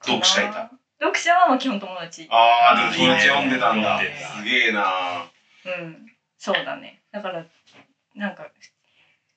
[0.05, 0.71] 読者いた。
[0.99, 2.27] 読者はもう基本友達。
[2.31, 4.01] ああでもそっち読んでたんだ。
[4.39, 5.31] すげえな
[5.65, 6.07] うん。
[6.39, 7.03] そうだね。
[7.13, 7.45] だから
[8.15, 8.49] なんか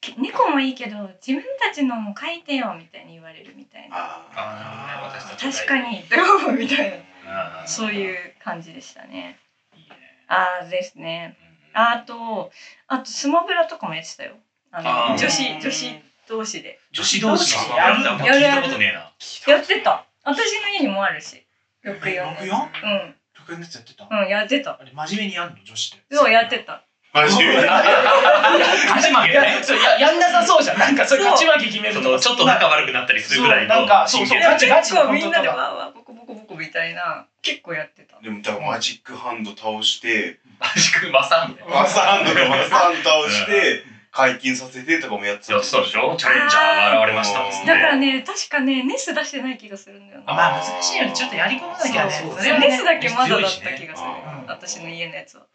[0.01, 3.95] き猫もいいけど自分たちのも書いてよみたいに言われるみたいな。
[3.95, 5.99] ああ確かに。
[5.99, 9.39] って思うみたいなそういう感じでしたね。
[9.75, 9.95] いいね。
[10.27, 11.37] ああですね。
[11.73, 11.81] うん。
[11.81, 12.51] あと
[12.87, 14.35] あとスマブラとかもやってたよ。
[14.71, 15.95] あの女子女子
[16.27, 16.79] 同士で。
[16.91, 19.53] 女子同士やる聞いたことねえな。
[19.53, 20.05] やってた。
[20.23, 21.43] 私の家にもあるし。
[21.83, 22.83] 64のやつ 64?
[22.83, 23.16] うん
[23.47, 24.07] 得意なやつやってた。
[24.11, 24.77] うんやってた。
[24.79, 25.55] あれ真面目にやんの？
[25.63, 26.15] 女子って。
[26.15, 26.83] そうやってた。
[27.13, 30.77] マジで勝ち負けねそうややんなさそうじゃん。
[30.77, 33.73] なんかそれ勝ち負け決めるとそのちょっと仲悪くなったりするぐらいの。
[33.73, 34.39] そうなんかそうそう。
[34.41, 38.19] ガチガチ構みんなでわーわーボコボコボコみたいな結構やってた。
[38.19, 40.39] でも多分マジックハンド倒して。
[40.59, 41.55] マジックマサン。
[41.55, 45.53] でマスハンドがマスハンド倒して解禁させてとかもやってた。
[45.53, 46.15] やってたでしょ？
[46.17, 50.33] チャレンジャーが現れましたっつってだからね確かねネス出してない気がするんだよな。
[50.33, 51.13] まあ難しいよね。
[51.13, 52.11] ちょっとやり込まなきゃね。
[52.11, 52.67] そうそれはね。
[52.69, 54.45] ネスだけまだだった気がする、うん。
[54.47, 55.45] 私の家のやつは。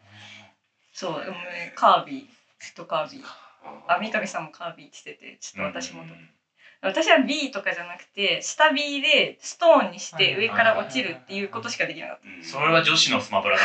[0.92, 2.24] そうでもねカービィ
[2.64, 3.24] ずっとカービィ。
[3.88, 6.02] あ三上さんもカービィってててちょっと私も、
[6.82, 12.28] 私は B とかじゃなくて下 B でストーンにして上から落ちるっていうことしかできなかった。
[12.28, 12.44] うん。
[12.44, 13.62] それは女子のスマブラだ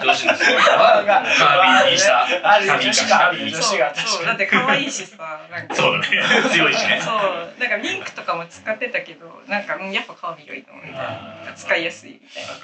[0.00, 0.76] 女子のスマブラ。
[0.78, 3.94] はカービィにしたカービィか女子が。
[3.94, 5.74] そうそうだって可愛いしさなんか。
[5.74, 6.50] そうだね。
[6.50, 6.98] 強いしね。
[6.98, 11.52] そうなんかリンクとかも使ってたけどなんかうんやっぱカービィがいいと思うみたいな。
[11.54, 12.52] 使いやすいみたいな。
[12.54, 12.56] っ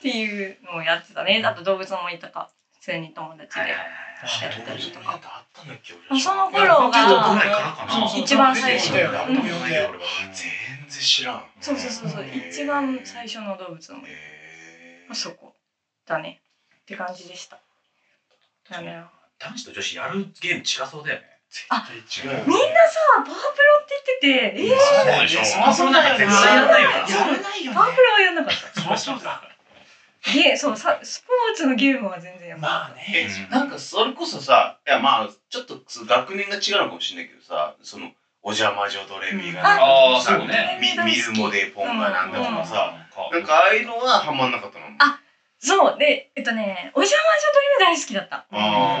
[0.00, 1.42] ていうのをやってたね。
[1.44, 2.48] あと動物もいたか
[2.86, 3.76] 普通に友達でや
[4.48, 5.18] ったりとか。
[6.22, 7.34] その頃が
[8.16, 8.92] 一番最初
[11.60, 12.24] そうそうそうそう。
[12.48, 13.98] 一番最初の動物の
[15.10, 15.52] あそこ
[16.06, 16.38] だね。
[16.82, 17.58] って感じでした。
[18.70, 18.80] だ。
[18.80, 19.02] ね
[19.40, 21.26] 男子と女子やるゲーム違そうだよね。
[21.50, 23.42] 違うみんなさパワープロ
[23.82, 24.62] って言ってて。
[24.62, 25.44] えー、そうでしょ。
[25.44, 26.96] そうそうだよね絶対やんないよな。
[26.96, 28.80] やらないよねパワープロはやんなかった。
[28.80, 29.55] そうそうだ
[30.32, 33.28] ゲそうさスポーツのゲームは全然やまあね。
[33.48, 38.10] うんなんかそれこそさいやまあちょっと学年が違うのかもしれないけどさその
[38.42, 42.94] お邪魔女ドレミがなんああかそうねみ見るもでポンがなんだとかさ
[43.30, 44.86] うんなんかああいうのはハマんなかったの？
[44.98, 45.20] あ
[45.58, 45.98] そう。
[45.98, 48.46] でえっとねお邪魔女ドレミ大好きだった。
[48.50, 48.98] あ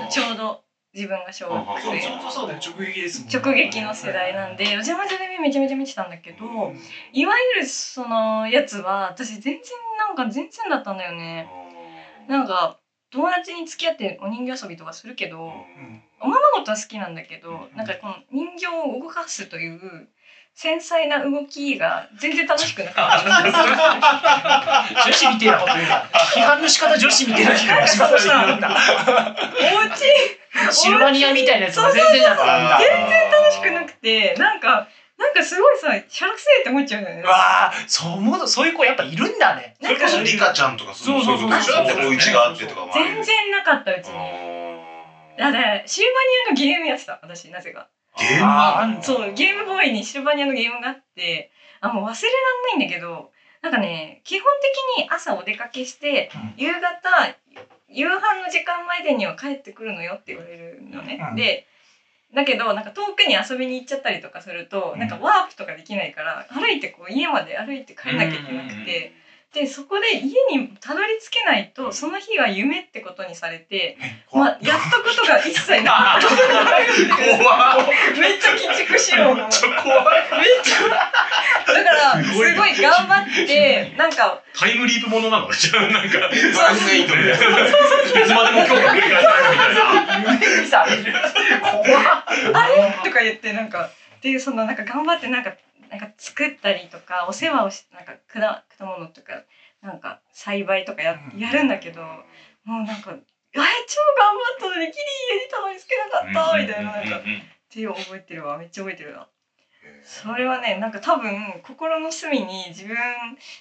[0.00, 0.02] ー。
[0.02, 0.63] あとちょうど
[0.94, 1.80] 自分が小学
[2.30, 6.72] そう生直撃ですもん直撃の世代なんでお邪魔女ドレミめちゃめちゃ見てたんだけど
[7.12, 9.62] いわゆるそのやつは私全然
[9.98, 11.48] なんか全然だったんだよね。
[12.28, 12.78] なんか
[13.10, 15.38] 友達に付き合ってお人形遊びとかするけど
[16.20, 20.08] おままごとは好きなんだけどなんかこの人形を動かすという
[20.56, 23.42] 繊細な動きが全然楽しくなかった
[25.04, 25.96] 女子みてえなこと言うな
[26.34, 28.76] 批判の仕方女子みてえな気がしましたなんだおう
[29.96, 30.04] ち
[30.70, 32.44] シルバニアみたいなやつが全然だった。
[32.44, 34.88] んだ全然楽しくなくてなんか
[35.18, 37.22] なんかすごいさしゃらくせえって思っちゃうよね。
[37.24, 39.76] うわあそう思うとそういう子やっぱいるんだね。
[39.82, 41.22] それこそリカちゃんとかその？
[41.24, 41.62] そうそうそう。
[41.62, 44.14] そういうがあってとかもある全然なかったうちに。
[45.36, 46.06] だからシル
[46.46, 47.88] バニアのゲームやってた私なぜか
[48.18, 51.50] ゲームあーそうゲームボーイにシルバニアのゲームがあって
[51.80, 53.30] あもう忘れらんないんだけど
[53.62, 54.46] なんかね基本
[54.96, 56.54] 的に朝お出かけして、うん。
[56.56, 56.80] 夕方
[57.88, 61.36] 夕飯の時間までには帰ってくるのよって言われるのね、うん。
[61.36, 61.66] で
[62.34, 64.98] だけどなんか遠くに遊びに行っちゃったりとかすると、うん。
[64.98, 69.14] なんかワープとかできないから歩いてこう家まで歩いて帰んなきゃいけなくて、
[69.54, 73.96] でそこで家にたどり着けないとその日が夢ってことにされて、
[74.32, 76.20] まあ、やったことが一切なかっ。
[76.20, 76.28] た
[78.20, 79.68] めっちゃ鬼畜しようめっちゃ
[81.72, 85.52] だからすごい頑張ってなんかタイムリープものなの？
[85.52, 86.30] じゃあなんかドラ
[86.72, 87.38] イスエイトみたい
[88.28, 88.34] な。
[88.34, 89.22] までも今日が繰り返
[90.66, 91.20] されるみたいな。
[91.70, 92.04] 怖っ。
[92.54, 92.92] あれ？
[93.04, 95.54] とか言ってなんかっていうそのなんか頑張ってなんか
[95.94, 98.40] なんか作ったりとかお世話をしなんか果
[98.76, 99.44] 果物とか
[99.80, 102.02] なんか栽培とかややるんだけど
[102.64, 103.20] もうなんか「あれ
[103.54, 103.62] 超頑張
[104.56, 107.22] ったのにギリ家にたどり着けなかった」みたいななんかっ
[107.70, 108.58] ていう覚えてるわ。
[108.58, 109.28] めっちゃ覚えてるわ。
[110.02, 112.96] それはねなんか多分心の隅に自分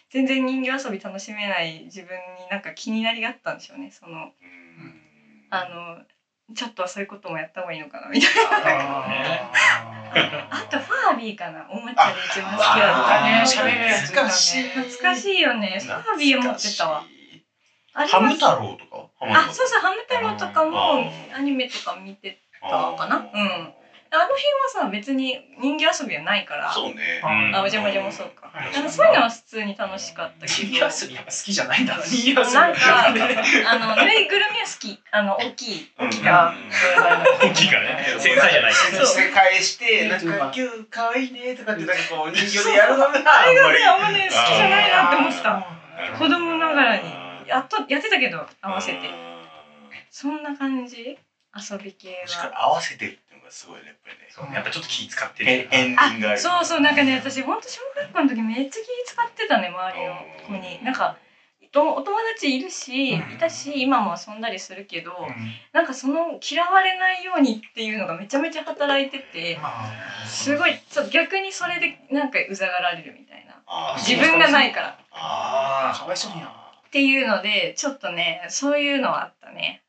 [0.10, 3.92] 全然人形遊び楽しめない自分になんか気になりがあったんでしょうね。
[3.92, 4.32] その
[5.52, 6.02] あの
[6.56, 8.36] ちょっとそういうこともやった方がいいのかなみたい
[8.78, 9.94] な。
[10.50, 13.46] あとファービーかなおもちゃで一番好きだったね
[14.08, 14.64] 懐かしい。
[14.70, 15.80] 懐かしいよね。
[15.82, 17.04] ファービー持ってたわ。
[17.96, 19.08] あれハムは太郎とか？
[19.22, 23.18] あ、そうそう、ハム太郎とかもあアニメとか見てたたかな。
[23.18, 23.74] うん。
[24.14, 24.44] あの辺
[24.78, 26.72] はさ、別に人形遊びはないから。
[26.72, 27.20] そうね。
[27.24, 28.48] うんあ、おじゃまじゃもそうか。
[28.54, 30.86] はいあのそういうのは普通に楽しかったけ人ど。
[30.88, 35.02] 形遊びやっぱ好きじゃないんだな人形遊びなんか、あの、ぬいぐるみは好き。
[35.10, 35.92] あの、大きい。
[35.98, 36.54] うん大きな。
[37.42, 45.66] 大きいからね繊細じゃないそう世界して、なんか今日可愛いねとかってなんかこう人形でやるのがあれがね、あんまりね、好きじゃないなって思ってた。
[46.20, 47.04] 子供ながらに。
[47.48, 49.00] やっと、やってたけど、合わせて。
[50.12, 51.18] そんな感じ？
[51.56, 52.50] 遊び系しかは。
[52.50, 53.20] も合わせて
[53.54, 54.28] すごいねやっぱりね。
[54.34, 54.56] そうね。
[54.56, 60.16] やっぱちょっと気使ってるエンディングがああるそうそうなんかね私ほんと小学校の時めっちゃ気使ってたね周りの
[60.48, 60.84] 子に。
[60.84, 61.18] なんか
[61.72, 63.34] とお友達いるしうん。
[63.34, 65.12] いたし今も遊んだりするけど
[65.72, 69.60] なんかその嫌われないようにっていうのがめちゃめちゃ働いてて
[70.28, 73.54] すごいそう逆にそれでなんかうざがられるみたいな。
[73.98, 75.00] 自分がないから。
[75.12, 76.48] あーかわいそうにな。
[76.48, 79.83] っていうのでちょっとねそういうのはあったね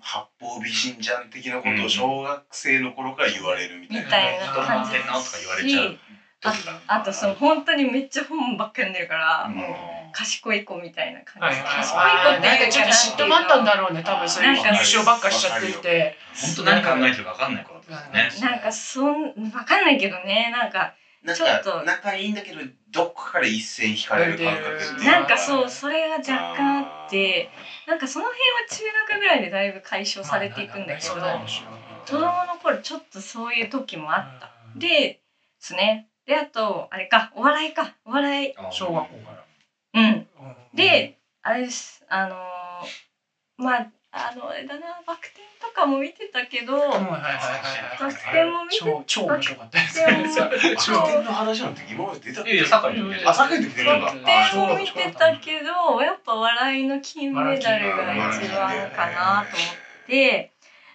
[0.00, 5.98] 八方美人じゃん的なことを小学生の頃から言われるみたいな、みたいな感じ人のとか言われちゃうし
[6.42, 6.54] あ
[6.86, 9.56] あとその本当にめっちゃ本ばっか読んでるから、うん。
[9.56, 9.66] もう
[10.12, 16.16] 賢い子みたいな感じ、はいはい賢い子ってなんかいうかちょっと嫉妬もあったんだろうね多分そういうなんか優勝ばっかしちゃっていて。
[16.56, 17.86] 本当何考えてるか分かんない頃で
[18.30, 18.50] すね。
[18.50, 20.50] なんかそんわかんないけどね。
[20.50, 27.50] なんかなんか仲いいんだけどどっかから一線引かれる感覚ってなんかそうそれが若干あって
[27.86, 28.40] なんかその辺
[28.88, 31.20] は中学ぐらいでだいぶ解消されていくんだけど子
[32.12, 34.50] 供の頃ちょっとそういう時もあった。
[34.76, 35.20] でで
[35.58, 36.08] すね。
[36.26, 37.94] であとあれかお笑いか。
[38.04, 38.54] お笑い。
[38.70, 39.44] 小学校か
[39.92, 40.02] ら。
[40.02, 40.26] うん。
[40.74, 42.04] であれです。
[42.08, 47.28] あのーまああのあれだなバク転とかも見てたけど、はいはいはいは
[47.94, 52.50] いバク転も見て超超面白かったですバク転もバク転の話なんて今まで出たっけ？
[52.50, 60.49] いやいや酒井あ酒井で出てるんだバク転も見てたけどやっぱ笑いの金メダルが一番かなと思って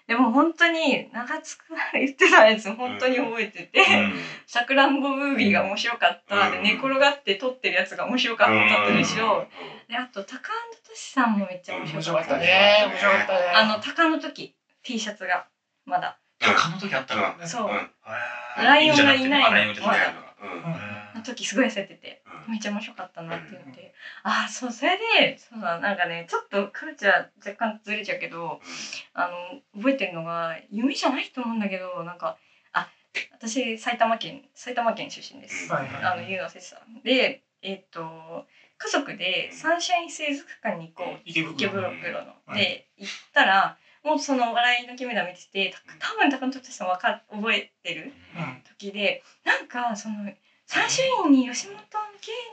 [0.08, 3.84] でも本当に長津くんが言ってたやつ本当に覚えてて
[4.46, 6.64] 「さくらんぼムービーが面白かった」でうん。
[6.64, 9.48] 寝転がって撮ってるやつが面白かったでしょ
[9.88, 13.40] であと高安としさんもめっちゃ面面白かっ白かったたね面白かったね。
[13.56, 14.56] あの鷹の時。
[14.84, 15.48] T シャツが
[15.86, 16.18] まだ。
[16.40, 17.70] 鷹の時あったかそう。
[17.70, 18.64] うん。
[18.64, 19.52] ライオンがいないの。
[19.52, 20.95] ライ
[21.26, 28.60] 時すごい痩せててめっちゃ面白かったなって言ってああそうそれでそうだなんかねちょっとカルチャー若干ずれちゃうけど
[29.14, 29.30] あ
[29.76, 32.38] の覚えてるのが夢じゃないと思うんだけどなんか
[32.74, 32.88] あ
[33.34, 35.72] 私埼玉県埼玉県出身です。
[35.72, 36.78] はいはいあの優のせさ。
[36.78, 38.46] んでえっ、と
[38.78, 41.20] 家族でサンシャイン水族館に行こう。
[41.26, 42.36] 池池袋袋の。
[42.46, 48.62] はいで行ったらもうその笑いの金メダル見ててた多分高野さんわか覚えてるうん。
[48.78, 50.32] 時でなんかその
[50.68, 51.76] サンシャインに吉本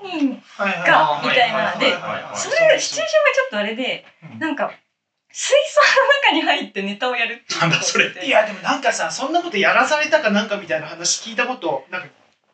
[0.04, 1.74] 芸人がみたいな。
[1.78, 1.92] で
[2.34, 4.38] それシチュエーションがちょっとあれでうん。
[4.38, 4.70] なんか
[5.30, 8.12] 水槽の中に入ってネタをやるってなんだそれ。
[8.24, 12.08] いやでもなんかさそんなことやらされたかなんかみたいな話聞いたことなんか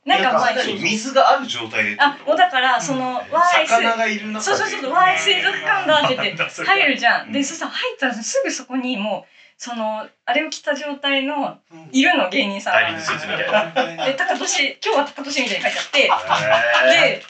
[0.06, 2.80] なんかまあ水がある状態であもうだからうん。
[2.80, 3.82] そのわーい水。
[3.82, 4.40] 魚がいる中で。
[4.40, 7.26] そうそうそうわーい水族館だって言って入るじゃん。
[7.26, 7.32] うん。
[7.32, 11.88] でそしたら入ったらすぐそこにもうそのあれを着た状態のうん。
[11.90, 12.74] いるの芸人さん。
[12.74, 14.06] がダイビングスーツみたいな。
[14.06, 17.22] で高年今日は高年みたいに書いてあって。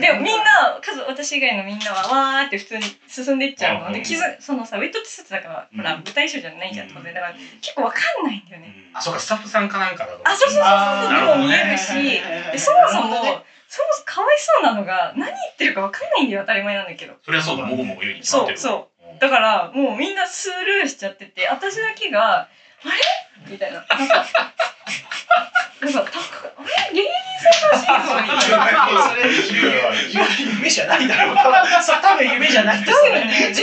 [0.00, 3.92] でみんな数私以外のみんなはわーって普通に進んでいっちゃうの。
[3.92, 6.02] で気づそのさウェットティスーツだからほらうん。
[6.02, 7.34] 舞台衣装じゃないじゃん当然だから。
[7.60, 8.90] 結構わかんないんだよね。
[8.94, 11.36] あそうかスタッフさんかなんかだとあそうそうそうそう。
[11.36, 11.92] でも見えるし
[12.52, 17.14] でそもそもそもそもかわいそうなのが何言ってるかわかんないんだよ当たり前なんだけど。
[17.22, 17.66] それはそうだ。
[17.66, 18.58] もごもご言うに決まってる。
[18.58, 18.89] そうそう
[19.20, 22.48] だからもうみんなスルーしちゃってて私だけが
[22.82, 22.92] 「あれ?」
[23.52, 24.26] みたいななんか
[25.80, 26.94] なんかたあれ？
[26.94, 27.10] 芸人
[27.40, 28.34] さんらしいぞみた
[30.52, 31.36] 夢じゃないだろう。
[31.36, 33.54] 多分それ多分夢じゃないですだよね。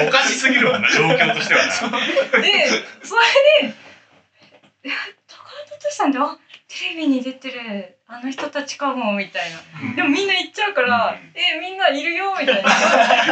[0.00, 1.70] で、おかしすぎるもんな状況としてはな
[2.40, 2.68] で、
[3.02, 3.22] それ
[3.68, 3.74] で、
[4.84, 4.90] え
[5.28, 6.36] 高畑敏さんって、あ、
[6.74, 9.94] テレビに出てるあの人たちかもみたいな。
[9.94, 12.68] でもみんな行っちゃうから、え、みんないるよみたいな。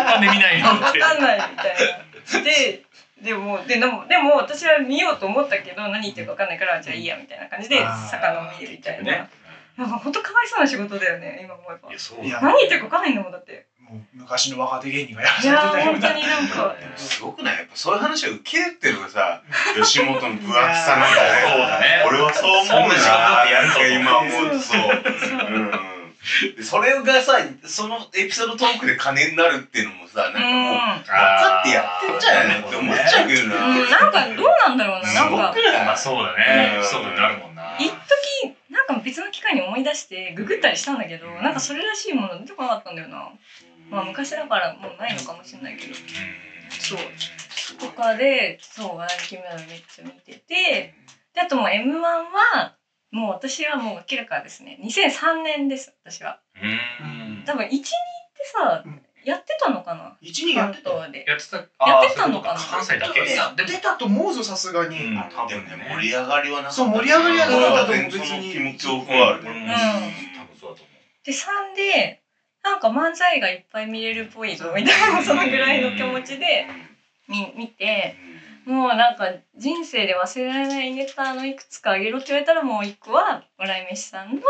[0.05, 0.69] なんで見ないの？
[0.69, 2.45] わってかんないみたいな。
[2.45, 2.85] で、
[3.21, 7.81] でもででもでも私は見ようと思ったけど何言ってるかわかんないからじゃあいいやみたいな感じで
[8.11, 9.05] 魚を見るみたいな。
[9.05, 9.29] ね
[9.77, 11.89] なんか本当かわいそうな仕事だよね今思えば
[12.43, 13.67] 何言ってるかわかんないんだもんだって。
[14.15, 15.81] 昔の若手芸人がやらせてたような。
[15.83, 16.77] ー本当になんか。
[16.97, 17.57] すごくない？
[17.59, 19.43] やっぱそういう話が受けるっていうのがさ
[19.83, 21.41] 吉本の分厚さなんだね。
[21.49, 22.95] そうだね俺はそう思うな
[23.51, 24.81] やると今思うとそう。
[25.19, 25.73] そううん。
[26.57, 35.53] でそれがさそのエピソードトークで金になるっていうのもさなんかもう分かってやってんじゃないのって思っちゃうけどな、うん、なんかどうなんだろうななんか。
[35.53, 35.85] すごくない？
[35.85, 36.79] まあそうだね。
[36.83, 37.77] そうになるもんな。
[37.79, 37.93] 一時
[38.71, 43.29] なんか別の機会に思い出してググったりしたんだけどなんかそれらしいもの出てこなかったんだよな
[43.93, 45.95] まあ昔だからもうないのかもしれないけど。
[46.81, 46.99] そう。
[47.79, 50.95] とかでそう笑い金メダルめっちゃ見てて。
[51.35, 52.77] であともう m 1は
[53.11, 54.79] もう私はもう明らかですね。
[54.83, 56.41] 2003年です私は。
[56.57, 57.45] うん。
[57.47, 57.81] 多分12って
[58.53, 59.03] さうん。
[59.25, 60.17] やってたのかな？
[60.21, 61.25] 一人やってたで。
[61.29, 61.59] やってた。
[61.59, 62.59] やってたのかな？
[62.59, 63.21] 関西だけ。
[63.21, 65.19] やってたと思うぞさすがに、うん。
[65.19, 65.85] あ多でも分ね。
[65.85, 66.75] ね盛り上がりはなかった。
[66.75, 69.51] そう盛り上がりはなかった全然その気も記憶はあるね。
[69.51, 69.57] うん。
[69.57, 69.69] うん。
[69.69, 70.93] 多分そうだと思
[71.25, 72.22] で3で
[72.63, 76.67] なんか漫才がいっぱい見れるっぽいぞみたいなそのぐらいの気持ちで
[77.29, 78.17] 見見て
[78.65, 84.41] もうなんか人生で忘れられないネタのいくつかあげろって言われたらもう一個は笑い飯さんの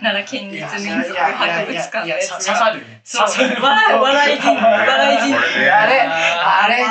[0.00, 2.00] 奈良県立民族博物館。
[2.00, 3.26] のやつが刺さるそう。
[3.28, 4.48] 笑い笑い人。
[4.48, 5.36] 笑い人。
[5.36, 6.84] あれあれね。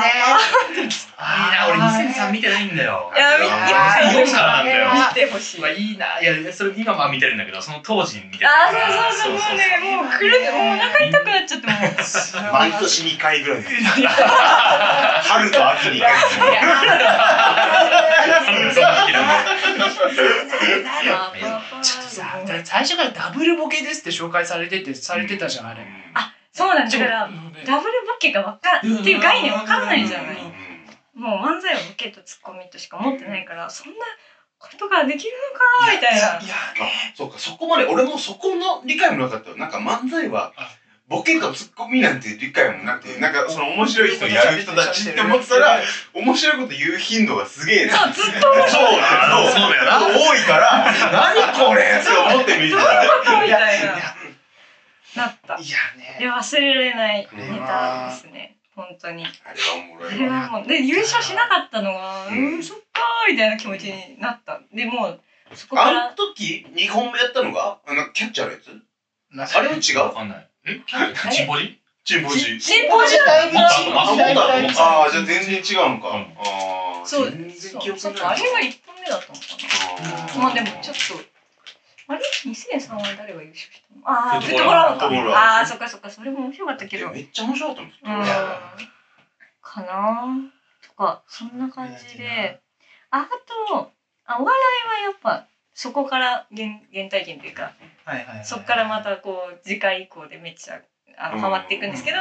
[0.76, 3.12] ういいな俺2003見てないんだよ。
[3.16, 4.36] いや見てほしい。
[4.36, 5.62] 見てほしい。
[5.62, 6.22] まあいいな。
[6.22, 9.58] いやそれ今は見てるんだけどその当時に見てあーそうそうそうもう。
[9.58, 12.54] ねもうくるもうお腹痛くなっちゃってもう。
[12.54, 13.64] 毎年2回ぐらい。
[15.28, 16.27] 春と秋に1回
[22.88, 25.86] 初からダブルボケですって紹介されててされてたじゃんあれ。
[26.52, 26.98] そうなんだ。
[26.98, 27.30] から
[27.66, 30.38] ダブルボケがわかっていう概念わかんないじゃない。
[31.16, 31.22] うん。
[31.22, 34.00] もう漫才はボケとツッコミとしか思ってないからそんな
[34.58, 35.34] ことができる
[35.86, 36.18] のかみたいな。
[36.18, 39.58] いやあそうかそこまで俺もそこの理解もなかったよ。
[39.58, 40.54] なんか漫才は
[41.08, 45.80] ボケとツッコミなんて理解もなくてなんかその面白い人やる人たちって思ってたら
[46.14, 48.54] 面白いこと言う頻度がすげえなそうずっとそう
[49.00, 52.84] あそうだよな多いから何これって思って見てた。
[52.84, 53.04] ら
[53.42, 53.94] みたいな。
[55.16, 55.56] なった。
[55.56, 55.78] いや
[56.20, 56.32] でね。
[56.32, 58.58] 忘れられないネタですね。
[58.76, 59.26] 本当に。
[59.26, 64.62] あれはおもろいわはもうで優勝しなかったのが、ううんん、そっかーみたいな気持ちになった。
[64.74, 65.22] でもう
[65.56, 69.56] そこかあのら時2本目やったのがあのキャッチャーのやつ？
[69.56, 70.00] ああれも違う？
[70.00, 70.82] わかんないえ？
[71.32, 71.82] チンポジ？
[72.04, 72.60] チンポジ。
[72.60, 74.42] 進歩じゃないもっと後
[74.82, 76.10] あ、ああ、じゃあ全然違うのか。
[76.10, 76.36] うん。
[76.38, 77.32] ああ、そう。
[77.32, 78.24] 全然記憶ない。
[78.24, 79.42] あれが一本目だったのか
[80.38, 80.44] な。
[80.44, 81.26] まあでもちょっと
[82.10, 84.02] あれ？2003は誰が優勝したの？
[84.06, 85.40] ああフットボールフットボーか。
[85.40, 87.10] ああーそっかそっかそれも面白かったけど。
[87.10, 87.92] めっちゃ面白かったもん。
[87.92, 88.26] うん。
[89.62, 90.28] かな
[90.88, 92.60] とかそんな感じで。
[93.10, 93.26] ああ
[93.70, 93.92] と
[94.26, 97.74] あお笑いはやっぱそこから原原体験というか
[98.08, 98.46] はいはいはい。
[98.46, 100.82] そこからまたこう次回以降でめっちゃ
[101.18, 102.18] あのハマっていくんですけど、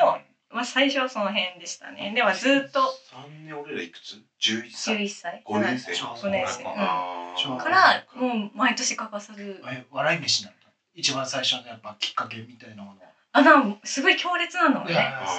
[0.50, 2.12] まあ、最初はその辺でしたね。
[2.14, 2.80] ではずっと
[3.10, 4.96] 三年俺らいくつ ?11 歳。
[4.96, 5.42] 11歳。
[5.46, 5.92] 5年生。
[5.92, 9.62] 5年生、うん、からもう毎年欠かさず。
[9.70, 10.58] え笑い飯なんだ
[10.94, 13.06] 一番最初のやっぱきっかけみたいなものは？
[13.32, 14.94] あなんかすごい強烈なのはね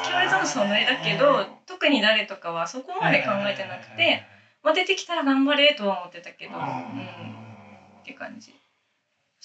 [0.06, 4.24] 強烈な存在だけど特に誰とかはそこまで考えてなくて、
[4.62, 8.54] まあ、出てきたら頑張れとは思ってたけど、うん、って感じ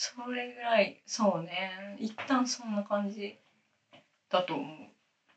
[0.03, 1.01] それぐらい。
[1.07, 1.97] そうね。
[1.97, 3.39] 一旦そんな感じ
[4.29, 4.67] だと思う。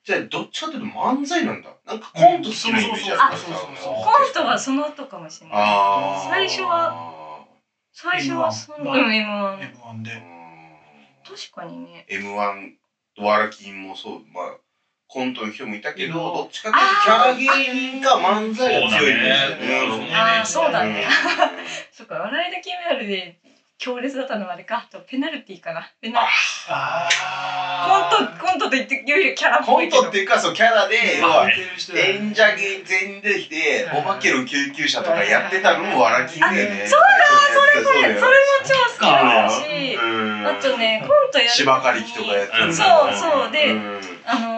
[0.04, 1.70] じゃあどっちかというと漫才なんだ。
[1.86, 3.94] なんかコント好きなイメージあるそうそうそうそう。
[3.94, 5.56] コントはその後かもしれない。
[5.56, 6.30] あー。
[6.32, 7.46] 最初は
[7.94, 10.12] 最初はその M1 うん M1 M1 で。
[11.24, 12.08] 確かにね。
[12.10, 12.72] M1
[13.16, 14.20] とわらきんもそう。
[14.34, 14.58] まあ、
[15.06, 16.34] コントの人もいたけど、うん。
[16.38, 20.12] どっちかというとキャラ芸人か漫才が強いイメージだよね。
[20.16, 21.06] あーそうだね。
[21.50, 23.40] うん そっか笑いだ金メダルで
[23.78, 24.88] 強烈だったのはあれか。
[24.90, 25.92] あとペナルティーかな。
[26.02, 26.26] ペナル
[26.70, 27.10] あ
[28.10, 30.04] コントコントと言ってよりキャラっぽコンいけど。
[30.04, 34.00] トっていうか、そう、キャラで、演者芸全員出てきて、はい。
[34.00, 36.46] お化けの救急車とかやってたのもわらきね。
[36.46, 37.16] あそうだ、
[37.54, 38.26] それそれも
[38.64, 39.96] 超好きだし。
[39.96, 40.48] うん。
[40.48, 44.00] あとねコントやる芝刈り機とかやってうんそうそうで、うん。
[44.26, 44.55] あのああ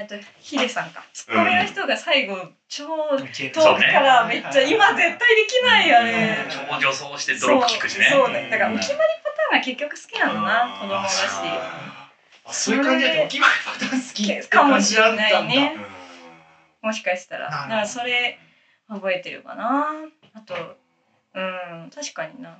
[0.00, 1.04] えっとヒデさんか。
[1.12, 2.36] ツッコミの人が最後
[2.68, 6.36] 超遠くからめっちゃ今絶対できないあれ。
[6.48, 8.08] 超女装してドロップキックしね。
[8.10, 8.48] そうね。
[8.50, 11.22] だからお決まりパターンが結局好きなのな子供だし。
[12.44, 15.48] あそういう感じだとお決まりパターン好きってかもしれ感じだったんだ。
[15.48, 15.76] ないね
[16.82, 16.88] うん。
[16.88, 17.50] もしかしたら。
[17.50, 18.38] だからそれ
[18.88, 19.88] 覚えてるかな。
[20.34, 20.54] あと
[21.34, 22.58] うん確かにな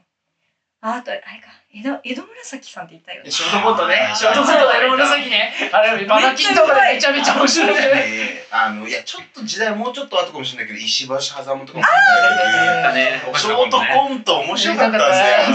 [0.81, 1.27] ああとあれか。
[1.75, 3.31] 江戸江戸紫さんって言ったよね。
[3.31, 5.53] ショートコントねショートコントの色紫ね。
[5.73, 7.75] あれバナキンとかでめちゃめちゃ面白い。
[7.75, 13.71] ねえーあのいやちょっと時代もうちょっと後かもしれないけど石橋狭間とかもだねショー。
[13.71, 14.99] トコント面白かったんで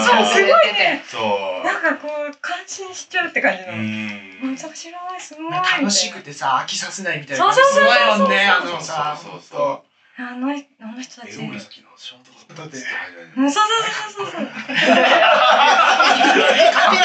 [0.04, 0.14] すよ。
[0.14, 1.04] そうすごいね。
[1.08, 1.66] そう。
[1.66, 3.74] なんかこう感心しちゃうって感じの。
[3.74, 4.56] うめん。
[4.56, 5.52] ちゃくちゃ白いすごい。
[5.54, 9.82] 楽しくてさ飽きさせないみたいなそうそうそうそうすごいもんねあのさそうそうそうそう。
[10.16, 11.32] あのあの人たち。
[11.32, 14.46] 江戸紫のショートそうそうそうそうそう。
[14.46, 14.54] かっ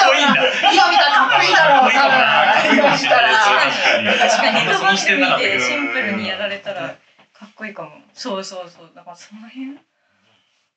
[0.07, 0.40] こいいんだ
[0.72, 4.55] 今見たらかっこいいだろう多分今見たら確かに。
[4.55, 6.28] ネット番してシンプルに。
[6.28, 6.96] やられたら
[7.38, 9.78] かっこいいかもそうそうそうだからその辺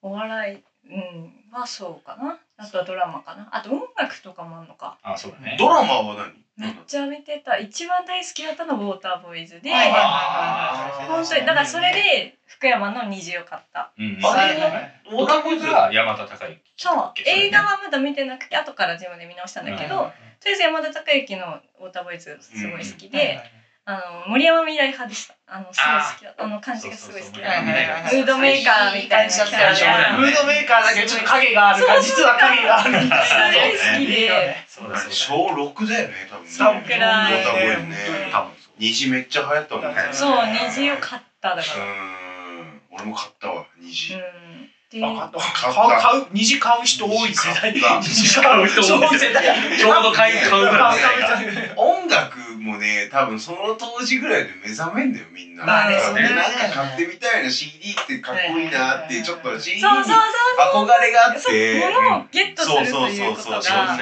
[0.01, 7.57] お笑いうんはそうかなあとはドラマかなあと音楽とかもあるのかあそうだねドラマは何めっちゃ見てた。
[7.57, 9.71] 一番大好きだったのはウォーターボーイズで。
[9.71, 13.91] 本当にだからそれで福山の虹を買った。
[13.97, 14.19] うん。
[14.23, 16.61] あはいはいはいドラマが山田孝之。
[16.77, 17.13] そう。
[17.25, 20.03] 映画はまだ見てなくて後から自分で見直したんだけど、と
[20.45, 23.39] りあえず山田孝之のウォーターボーイズすごい好きで、
[23.83, 23.93] あ
[24.27, 25.35] の森山未来派でした。
[25.47, 26.43] あのすごい好きだった。
[26.43, 31.85] あの感じがすごい好きだムードメーカーみたいなキャラ最初ぐらいムードメーカーだけどちょっと影がある。
[31.85, 33.05] から実は影がある。
[33.05, 34.55] んだすごい好きで。
[35.09, 36.47] 小六だよね多分。
[36.47, 37.43] そんくらい。
[38.31, 38.73] 多分そう。
[38.77, 41.85] 虹めっちゃ流行ったもんねそう虹を買っただうから。
[41.85, 42.81] ん。
[42.91, 44.13] 俺も買ったわ虹。
[44.13, 44.21] うん。
[44.91, 47.73] であ買う買う虹買う人多い世代。
[47.73, 49.43] 虹買う人多い世代。
[49.79, 50.99] ちょうど買い買うぐらい。
[51.77, 52.30] 音楽
[52.61, 55.65] もね多分その当時ぐらいで目覚めんだよみんな。
[55.65, 60.13] まあねなんか買ってみたいな CD ってかっこいいなってちょっと CD にそうそう
[60.73, 63.75] そう憧れがあっそうて物をゲットするということそうそうそうそう。
[63.75, 63.97] が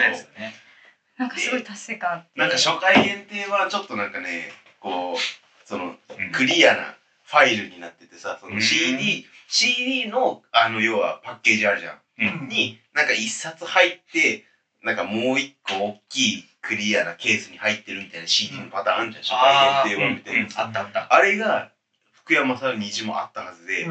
[1.17, 6.31] なんかすごい達成感なんか初回限定はちょっとなんかねこうそのうん。
[6.31, 6.95] クリアな
[7.25, 8.61] ファイルになっててさそのうん。
[8.61, 11.99] CD CD のあの要はパッケージあるじゃん。
[12.19, 12.47] うん。
[12.49, 14.45] になんか一冊入って
[14.83, 21.13] なんかもう一個大きいクリアなケースに入ってるみたいな CD のパターンあるじゃん、あ初回限定版みたいな、あったあった。
[21.13, 21.71] あれが
[22.11, 23.87] 福山さんの虹もあったはずで、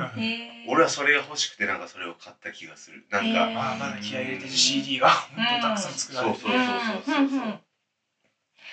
[0.69, 3.05] 俺はそれが欲しくてなんかそれを買った気がする。
[3.11, 6.41] なんか、まあまだ気合い入れてる CD が本当たくさん作られてる。
[6.43, 6.63] そうそう
[7.05, 7.61] そうそうそう。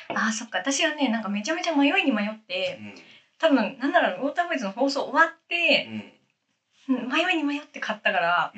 [0.09, 0.59] あーそっか。
[0.59, 2.95] 私はねなんかめちゃめちゃ迷いに迷ってうん。
[3.39, 6.14] 多分なんならウォーターボーイズの放送終わってうんうん
[6.87, 8.53] 迷いに迷って買ったから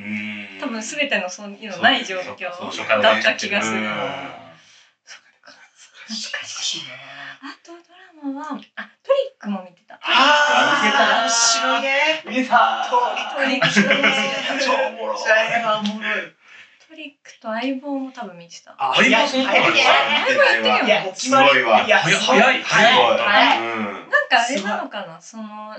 [0.59, 2.49] 多分全てのそういうのない状況
[3.01, 3.87] だった気がするうん
[6.07, 6.85] 懐かしいね
[7.43, 12.87] あとドラマはあトリックも見てたあー見てた面白いね見てた
[13.35, 13.67] トリック
[14.63, 16.31] 超おもろいおもろい
[16.87, 19.91] トリックと相棒も多分見てたあ相棒その相棒や
[20.23, 25.75] ってるよすごいわ早いすごい早い早いなんかあれなのかなその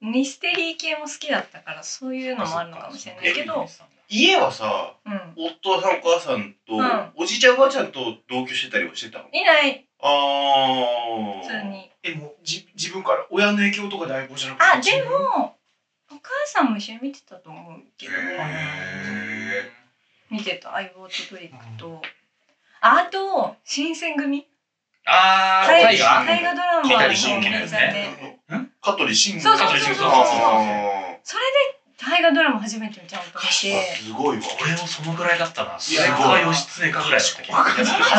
[0.00, 3.66] ミステリー系も好きだったからそういうのもあるのかもしれないけど。
[4.08, 5.34] 家はさうん。
[5.36, 7.10] 夫さんお母さんと、うん。
[7.16, 9.28] おじいちゃんおばあちゃんと同居してたりはしてたの？
[9.32, 9.86] いない。
[10.00, 11.90] あ普通に。
[12.02, 15.56] えもうじ自分から親の影響とかで相棒じゃなくてあでも
[16.10, 18.12] お母さんも一緒に見てたと思うけど。
[18.14, 19.70] へ
[20.30, 22.00] 見てた相棒とトリックと。
[22.80, 24.46] ああと新選組。
[25.04, 26.24] あー大大河。
[26.24, 26.88] 大河ドラマの
[28.80, 29.44] 香取慎吾。
[29.44, 30.38] のやつでね香取慎吾そうそうそうそう。
[30.38, 34.42] そうそうあそれで大河ドラマ初めてちゃんと見ーてすごいわ。
[34.62, 35.74] 俺もそのぐらいだったな。
[35.80, 37.20] そいやれか義経かぐらい。
[37.20, 37.60] だった気が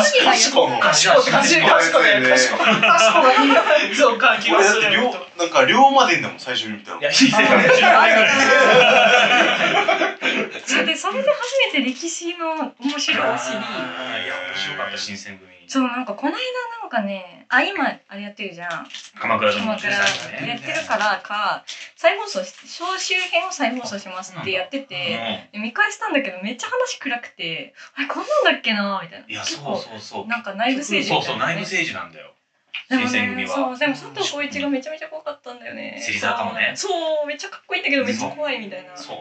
[0.04, 1.16] する確かに確かに賢い。
[1.16, 1.32] 賢い。
[1.32, 1.64] 賢い。
[1.64, 2.12] 賢い。
[2.20, 2.60] 賢
[3.88, 3.96] い。
[3.96, 7.04] そうか気がする俺だって龍なんか龍馬伝だもん最初に見たのい。
[7.04, 7.12] やい。
[7.14, 7.16] い。
[7.16, 7.40] 世界
[10.66, 14.28] それでそれで初めて歴史の面白を知りあーい。
[14.28, 16.38] や面白かった新選組そうなんかこの間
[16.82, 18.88] なんかねあ今あれやってるじゃん。
[19.20, 20.60] 鎌倉殿の13鎌倉やね。
[20.60, 21.64] ってるからか
[21.96, 29.26] 再放送し総集編を再放送しますってやっててで見返したんだけどめっちゃ話暗くてあれこんなんだっけなみたいな。
[29.28, 30.26] いやそうそうそう。
[30.26, 32.34] なんか内部政治そうそう内部政治なんだよ。
[32.90, 33.54] 新選組は。
[33.54, 36.02] そうでも佐藤浩市がめちゃめちゃ怖かったんだよね。
[36.04, 36.72] 芹沢かもね。
[36.74, 36.88] そ
[37.22, 38.96] うめっちゃかっこいいんだけどめっちゃ怖いみたいな。
[38.96, 39.16] そう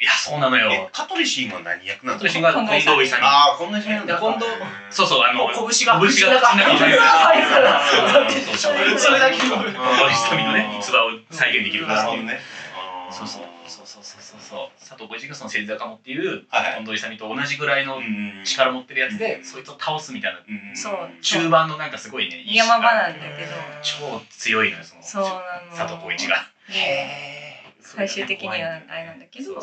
[0.00, 4.14] いやそうなのえよ香取慎吾は何役なの香取慎吾は近藤勇ああこんな人なんだ。
[4.16, 4.46] で今度
[4.88, 6.72] そうそうあの拳が拳が口の中に
[8.48, 8.76] そうそう。
[8.80, 10.78] そうそれだけの近藤勇のね。
[10.80, 11.98] 逸話を再現できるから。
[11.98, 12.40] なるほどね。
[13.10, 14.80] そうそうそうそうそうそうそう。
[14.80, 20.40] 佐藤浩市がその芹坂もっていうはい近藤勇と同じぐらいのうん力持ってるやつで、うんそいつを倒すみたいな。
[20.40, 20.94] うんそう。
[21.20, 23.52] 中盤のなんかすごいねいい山場なんだけど。
[23.82, 26.36] 超強いのよその佐藤浩市が。
[26.70, 27.59] へ
[27.96, 28.58] 最終的にはあ
[28.96, 29.60] れなんだけど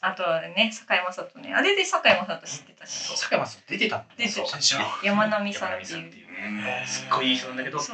[0.00, 1.54] あとはね堺雅人ね。
[1.54, 3.98] あれで堺雅人知ってたーし坂山さん出てた。
[3.98, 4.46] の出てた。
[4.46, 5.04] 最初。
[5.04, 6.02] 山並さんっていう。
[6.02, 6.86] うん。
[6.86, 7.84] すっごいいい人なんだけど悲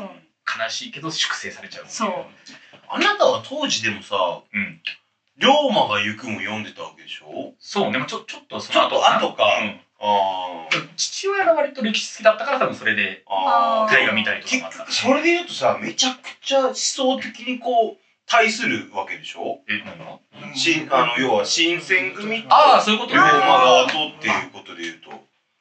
[0.69, 2.11] しいけど粛清されちゃうそう。
[2.89, 4.81] あなたは当時でもさうん。
[5.39, 7.55] 龍馬が行くも読んでたわけでしょ？
[7.59, 7.91] そう。
[7.91, 9.81] ねまあちょちょっとそちょっと後かうん。
[10.01, 10.89] あー。
[10.97, 13.93] 父親が割と歴史好きだったから多分それであー。
[13.93, 19.61] 大河見たりとかもあった結局それで言うとさめちゃくちゃ思想的にこう対するわけでしょ？
[19.69, 20.19] え何が
[20.55, 25.11] 新あの要は新選組とああそういうこと龍馬側とっていうことで言うと。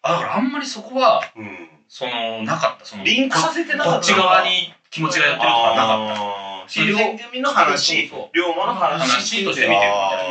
[0.01, 1.69] あだからあんまりそこはうん。
[1.87, 2.85] そのなかった。
[2.85, 6.15] そのリンクさせてなかったこっち側に気持ちがやってるとかなかっ
[6.63, 6.67] た。
[6.67, 8.07] 新選組の話。
[8.07, 9.87] そうそう龍馬の話話として見てるみたい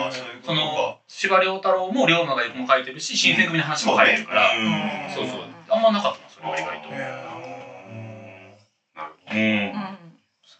[0.06, 0.10] な。
[0.44, 4.72] その司馬遼太郎も龍馬がも書いてるし新選組の話も書いてるから、うん。
[5.14, 5.40] そうそう。
[5.68, 6.88] あんまなかったなそれは意外と。
[6.90, 6.96] な
[9.04, 9.36] るほど。
[9.36, 9.42] うん、う
[9.98, 10.01] ん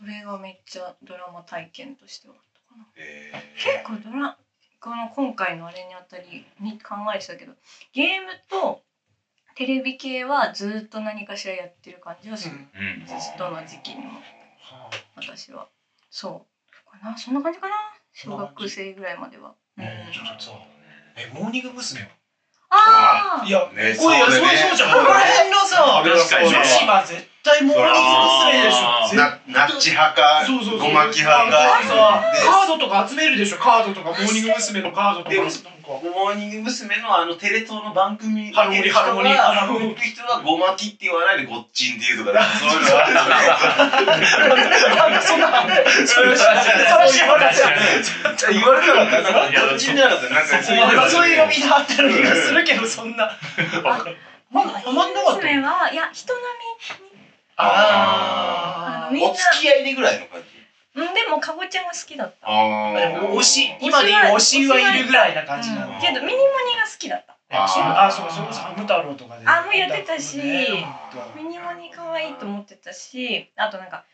[0.02, 2.84] それがめっちゃドラマ体験としてはあったかな。
[2.96, 4.36] へ結構ドラ
[4.80, 7.52] この今回のあれにあたりに考えてたけど
[7.92, 8.82] ゲームと
[9.54, 13.06] テレビ系はずっと何かしらやってる感じはする、うん。
[13.38, 14.18] どの時期にも。
[15.14, 15.68] 私は。
[16.10, 17.16] そうかな。
[17.16, 17.74] そんな感じかな。
[18.12, 19.84] 小学生ぐらいまでは、うん。
[19.84, 20.10] え
[21.32, 22.00] モーニング娘。
[22.70, 24.56] ああいやねこれいやそだね。
[24.56, 24.76] そううそう。
[24.76, 27.90] じゃんここら辺のさ女子は絶対モーニング
[28.46, 28.62] 娘。
[28.62, 29.16] でしょ。
[29.52, 30.88] なっち派かそうそうそう。
[30.88, 31.82] ごまき派か。
[32.44, 33.58] カードとか集めるでしょ。
[33.58, 34.80] カードとかモーニング娘。
[34.80, 35.36] のカードとか。
[36.02, 36.96] モーニング娘。
[37.02, 43.10] のあのテレ東の番組ハロモニハロモニハロモ人はごまきって言わないでごっちんっていうとかそういうのがあ
[45.10, 45.50] る そんな
[46.06, 47.54] それ知らなかっ
[48.36, 53.36] た言われなかったごっちんじゃなかったなんかそういうみんなあったような気がするけどそんな
[54.50, 57.11] まだハマんなかった娘はいや人並あみ
[57.54, 59.10] んな。
[59.12, 60.46] お付き合いでぐらいの感じ？
[60.94, 62.46] みうんでもかぼちゃが好きだった。
[62.46, 65.94] あでも推し今で言う推しはいるぐらいな感じなの。
[65.94, 66.00] うん。
[66.00, 67.36] けどミニモニが好きだった。
[67.54, 69.46] あそうあそうそれこそハム太郎とかで。
[69.46, 70.86] あもうやってたしね
[71.36, 74.04] ミニモニ可愛いと思ってたしあとなんか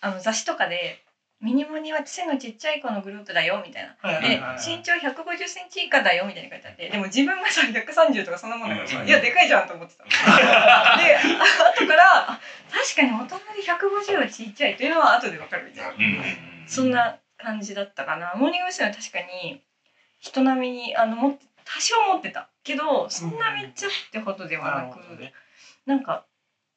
[0.00, 1.04] あの雑誌とかで
[1.40, 4.20] ミニモニは背のちっちゃい子のグループだよみたいな。
[4.20, 9.08] で身長150センチ以下だよみたいに書いてあってでも自分がさ130とかそんなもんだからさうん。
[9.08, 10.04] いやでかいじゃんと思ってた。
[10.04, 15.90] で後からあ確かに大人で150はちっちゃいというのは後でわかるみたいな。
[15.90, 16.64] うん。
[16.66, 18.34] そんな感じだったかな。
[18.36, 18.88] モーニング娘。
[18.88, 19.62] は確かに
[20.18, 25.32] 人並みにあのも多少持ってたけどそんなめっちゃってほどではなく、ね。
[25.86, 26.26] なんか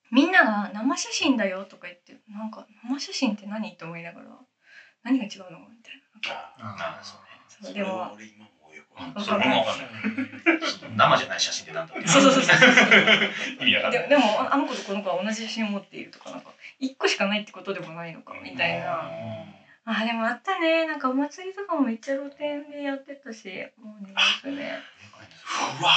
[0.10, 3.74] みんなが生写真だよとか言ってなんか生写真って何？
[3.74, 4.28] って思いながら
[5.04, 5.60] 何が違うの？
[5.70, 6.02] みたい
[6.60, 7.30] あそうね
[7.62, 9.88] なそうでも俺今もうよくうんそれもわかんない。
[10.96, 12.58] 生じゃない写真ってなんだそうそうそうそう
[13.62, 14.04] 意味わかんない。
[14.04, 19.10] ででもああの子とこの子は同じ写真を持っているとかなんか一個しかないってことでもないのかみたいな
[19.86, 20.88] あでもあったね。
[20.88, 23.48] なんかお祭りとかもめっちゃ露店でやってたし
[23.82, 24.14] もうね。
[24.44, 24.64] 娘
[25.80, 25.92] うわ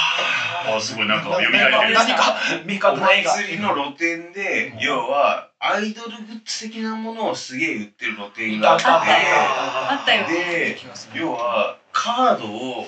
[0.75, 1.93] あすごいなんか読み替えてる。
[1.93, 8.85] 何か明確おな映画祭りの露店で要はアイドルグッズ的なものをすげえ売ってる露店があって。
[8.85, 10.27] あったあったよ。
[10.27, 10.77] で
[11.13, 12.85] 要はカードを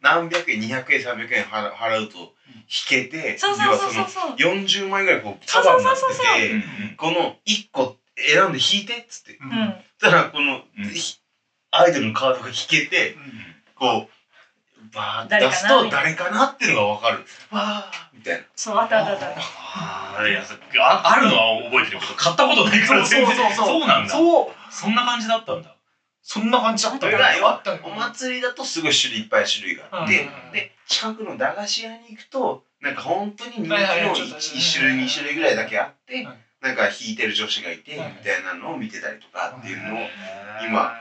[0.00, 2.32] 何百円200円300円払払うと引
[2.88, 4.08] けてそうそうそうそう。
[4.08, 6.26] そう要はその40枚ぐらいこう束になってそうそうそう。
[6.26, 6.62] そうてうん。
[6.96, 9.34] この1個選んで引いてっつって。
[9.34, 10.84] ううんそしたらこの、うん。
[10.90, 11.18] ひ
[11.70, 13.14] アイドルのカードが引けて
[13.74, 17.24] こうバーって出すと誰かなっていうのが分かる。
[17.50, 18.16] わー。
[18.16, 18.44] みたいな。
[18.56, 19.40] そうあったあったあった。
[19.40, 23.54] ああーいやそああるのは覚えてるけど買ったことないから全然そうそう。
[23.54, 24.10] そうそうなんだ。
[24.10, 24.72] そう。
[24.72, 25.74] そんな感じだったんだ。
[26.22, 34.10] そんな感じだったそれが要はお祭りだとすごい種類いっぱい種類があって、うんで近くの駄菓子屋に行くとなんか本当に人気のはいはいはい。
[34.10, 38.16] 1, ちょっと種類2種類ぐらいだけあって、はいなんか弾いてる女子がいて、はい。
[38.18, 39.98] みたいなのを見てたりとかっていうのを、
[40.68, 40.92] 今。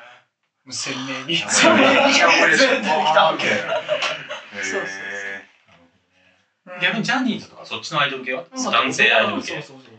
[0.70, 1.38] 鮮明に。
[1.38, 3.82] 鮮明に鮮明に出てきたみたいな。
[4.62, 4.82] そうそう。
[4.82, 4.84] へ
[5.34, 8.44] うん逆にジャニーズとかそっちのアイドル系は？
[8.54, 9.54] そう男性アイドル系。
[9.54, 9.94] そうそうそう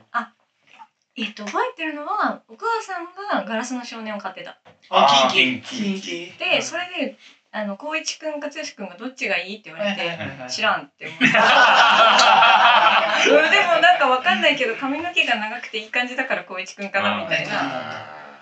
[1.16, 4.60] えっと覚えてるのはお母さんがガラスの少年を買ってた。
[4.90, 7.16] あキンキキンキキンキでそれで
[7.50, 10.18] あの光一くんか剛くんがどっちがいいって言われて
[10.50, 11.24] 知んらんって思って。
[11.24, 11.28] う
[13.48, 17.54] んでもなんかわかんないけど髪の毛が長くていい感じだから光一くんかなみたいな。
[17.54, 17.58] ー。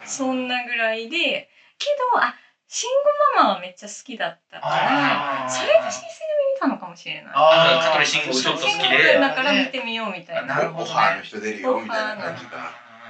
[0.05, 1.49] そんなぐらいで
[1.79, 2.35] けどあ
[2.69, 2.89] 慎
[3.37, 6.07] 吾ママはめっちゃ好きだったからそれで新鮮に
[6.55, 7.25] 見たのかもしれない。
[7.33, 7.85] あー。
[7.85, 9.21] 香取慎吾ちょっと好きで。
[9.21, 10.57] だから見てみようみたいな。
[10.57, 12.57] なるほどオファーの人出るよみたいな感じか。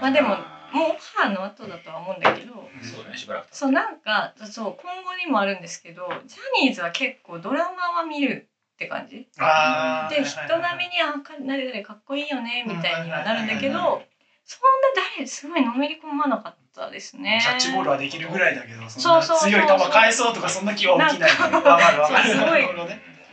[0.02, 0.36] まあでも
[0.72, 9.26] もうオファーの後だとは思うんだけどそうだねしばらくそうなんかそう今後にもあるんですけどジャニーズは結構ドラマは見るって感じ？
[9.38, 14.02] あーで人並みに「あか誰々かっこいいよね」みたいにはなるんだけど
[14.44, 17.40] そんな誰すごいのめり込まなかったですね。
[17.42, 21.30] キャッチボールはできるぐらいだけどそんな強い球返そうとかそんな気は起きない。
[21.30, 22.28] わかるわかる。
[22.28, 22.68] すごい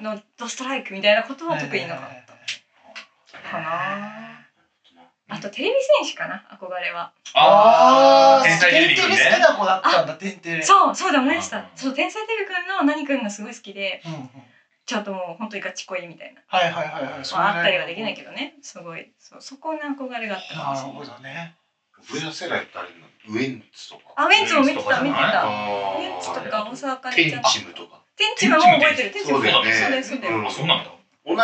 [0.02, 4.23] のドストライクみたいなことは特になかったかな
[5.34, 6.44] あとテレビ戦士かな？
[6.52, 7.12] 憧れは。
[7.34, 9.18] ああ天才テンテテレビくんね。
[9.18, 14.30] レ好きな子だったんだテンテレそうそうだ思い出しあたそう天才テレビくんの何くんがすごい好きでうんうん。
[14.86, 16.42] ちょっともう本当にガチ恋みたいな。
[16.46, 17.14] はいはいはいはい。
[17.32, 18.56] まああったりはできないけどね。
[18.62, 19.12] すごい。
[19.18, 21.18] そうそこに憧れがあったかもなるほしれない。
[21.18, 21.56] どね
[22.14, 24.02] 上の世代って誰なのウエンツとか。
[24.18, 25.48] あウェンツも見てた見てた。
[25.48, 28.04] あウェンツとか大沢あかりテンちゃんチムとか。
[28.18, 29.12] 天地はもう覚えてる。
[29.12, 29.72] 天地はそうだよね。
[29.72, 30.92] そうですそうですうんあそうなんだ。
[31.26, 31.38] 同い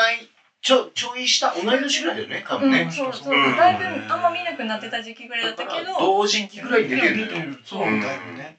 [0.62, 2.82] ちょちょい下同い年ぐらいだよね多分ね。
[2.82, 3.14] うん、そう。
[3.14, 3.54] そう、う。
[3.54, 5.98] んだいぶあんま見なくなってた時期ぐらいだったけど。
[6.00, 8.58] 同時期ぐらいに出てんのよそうだよね。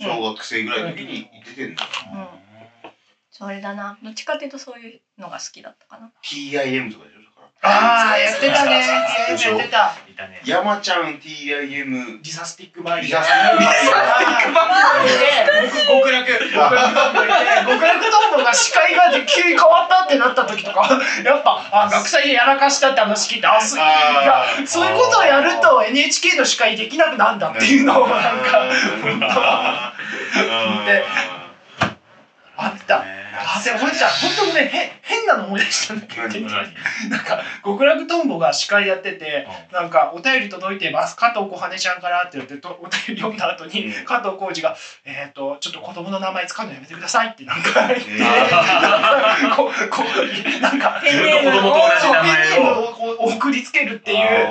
[0.00, 1.84] 小学生ぐらいの時に出てんだ。
[1.84, 2.16] よう
[2.86, 2.90] ん。
[3.30, 3.98] それだな。
[4.02, 6.10] どっちかっていうとそういうのが好きだったかな。
[6.24, 7.27] TIM とかでしょ
[7.60, 8.86] ああやってたね。
[9.28, 9.94] やってた。
[10.08, 10.40] いたね。
[10.44, 13.10] 山ちゃん TIM ディサスティックマリー。
[13.10, 14.62] ディサスティックマ
[15.02, 15.28] リーで
[15.88, 17.32] 極楽極楽トンボいて
[17.66, 20.88] 極楽トンボが視界が急に変わったってなった時とか
[21.24, 28.68] やっぱあ学祭でやらかしたって話聞いてあそういそういうことをやると NHK の司会できなくなんだっていうのをなんか
[30.86, 31.04] で
[32.56, 33.04] あった
[33.58, 34.08] あでも思い出した。
[34.08, 36.28] 本当ねへ変なの思い出したんだけど。
[36.28, 36.50] 何
[37.10, 41.16] なんか極楽とんぼが司会やっててなんかお便り届いてます。
[41.16, 44.04] 加藤小羽ちゃんからって言ってとお便り読んだ後にうん。
[44.04, 47.88] 加藤浩次がえっ、とちょっと子供の名前使うのやめてくださいってなんか。
[47.88, 50.04] 言ってえなんかここ
[50.60, 52.78] なんか子供と同じ名前を。
[53.38, 54.48] 送りつけるっていう。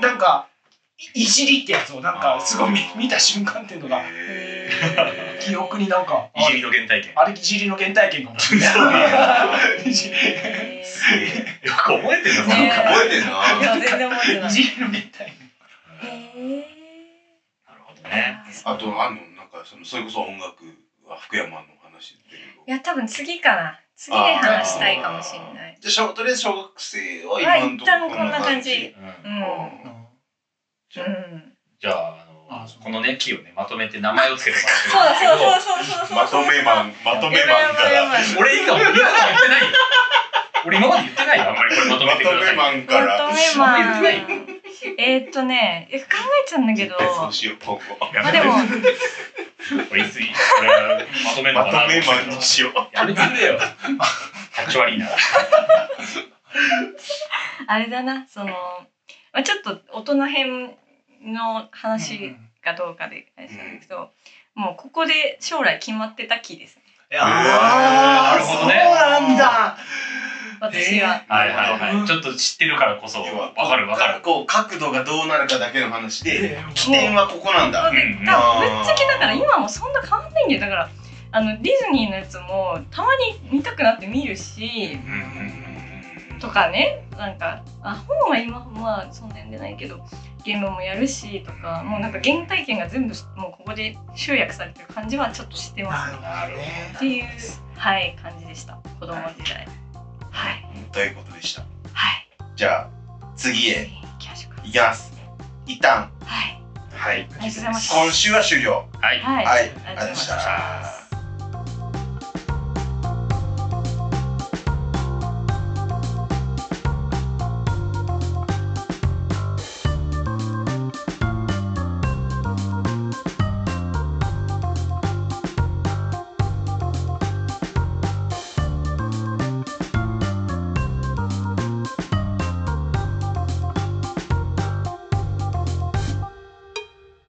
[0.00, 0.48] おなんか
[1.14, 4.02] いいじりってやつをなんかすごい見見た瞬間っていうのが
[5.40, 7.12] 記憶になんかいじりの原体験。
[7.16, 8.66] あれいじりの原体験かもしれな
[9.84, 9.88] い。
[9.88, 10.14] いじり。
[10.14, 11.66] へー。
[11.68, 13.32] よく覚えてるのね覚えてんな。
[13.74, 14.48] 全然覚えてない。
[14.48, 16.10] いじりの原体験。
[16.10, 16.66] へ
[17.68, 18.42] なるほどね。
[18.64, 20.64] ーあとあんのなんかそのそれこそ音楽
[21.04, 22.36] は福山の話で
[22.66, 23.78] いや多分次かな。
[23.94, 25.76] 次で話したいかもしれない。
[25.80, 28.94] じゃあ小とりあえず小学生ははい今のとこ一旦こんな感じ。
[29.24, 29.86] うん。
[29.86, 29.91] うん
[30.92, 31.52] じゃあうん。
[31.80, 36.16] じゃああのこのね木をねまとめて名前をつけてもそうだらってるんですそうそうそうそうそう。
[36.16, 38.12] まとめマンまとめマンから。
[38.38, 39.76] 俺以外俺今まで言ってないよ。
[40.64, 41.48] 俺今まで言ってないよ。
[41.48, 44.42] あんまりこれまとめまてくださいとめマンからまとめマン言ってない
[44.98, 46.06] えーっとねえ考
[46.44, 46.98] えちゃうんだけど。
[46.98, 47.80] そうしよう今後
[48.14, 48.82] やめてまあでも。
[49.90, 50.28] 俺いつい
[50.60, 52.72] 俺はまとめまとめマンにしよう。
[52.94, 53.58] やめてくれよ。
[54.54, 55.08] タッチ悪いな。
[57.66, 58.46] あれだなその、
[59.32, 60.74] まあ、ちょっと大人編
[61.24, 64.10] の話がどうかであれなんですけど、
[64.54, 66.82] もうここで将来決まってた木ですね。
[67.18, 68.82] あーなるほどね。
[68.84, 69.76] そうなんだ。
[70.60, 72.06] 私は、はいはいはい。
[72.06, 74.20] ちょっと知ってるからこそわかるわかる。
[74.22, 77.90] こう角度がどうなるかだけの話でえー起点はここなんだ。
[77.90, 78.24] うん。
[78.24, 80.60] だぶっちゃけだから今もそんな変わんないんだよ。
[80.60, 80.90] だから
[81.32, 85.61] あのディズニーのやつもたまに見たくなって見るしうんうん
[86.42, 90.04] とかねなんかあ本は今まあそんな読んでないけど
[90.44, 96.12] ゲームもやるしとかもうなんか原体験が全部もうここで集約されてる感じはちょっとしてます。
[96.16, 96.92] ねなるほどね。
[96.96, 97.24] っていう
[97.76, 98.74] はい感じでした。
[98.98, 99.68] 子供時代。
[100.32, 100.64] はい。
[100.90, 101.12] とい。
[101.12, 101.62] うことでした？
[101.92, 102.28] はい。
[102.56, 102.88] じゃあ
[103.36, 103.82] 次へ。
[104.64, 105.12] いきます。
[105.66, 106.10] 一旦。
[106.24, 106.60] はい。
[106.92, 107.16] はい。
[107.16, 108.88] ありがとうございました今週は終了。
[109.00, 109.20] はい。
[109.20, 111.01] はい、はいありがとうございました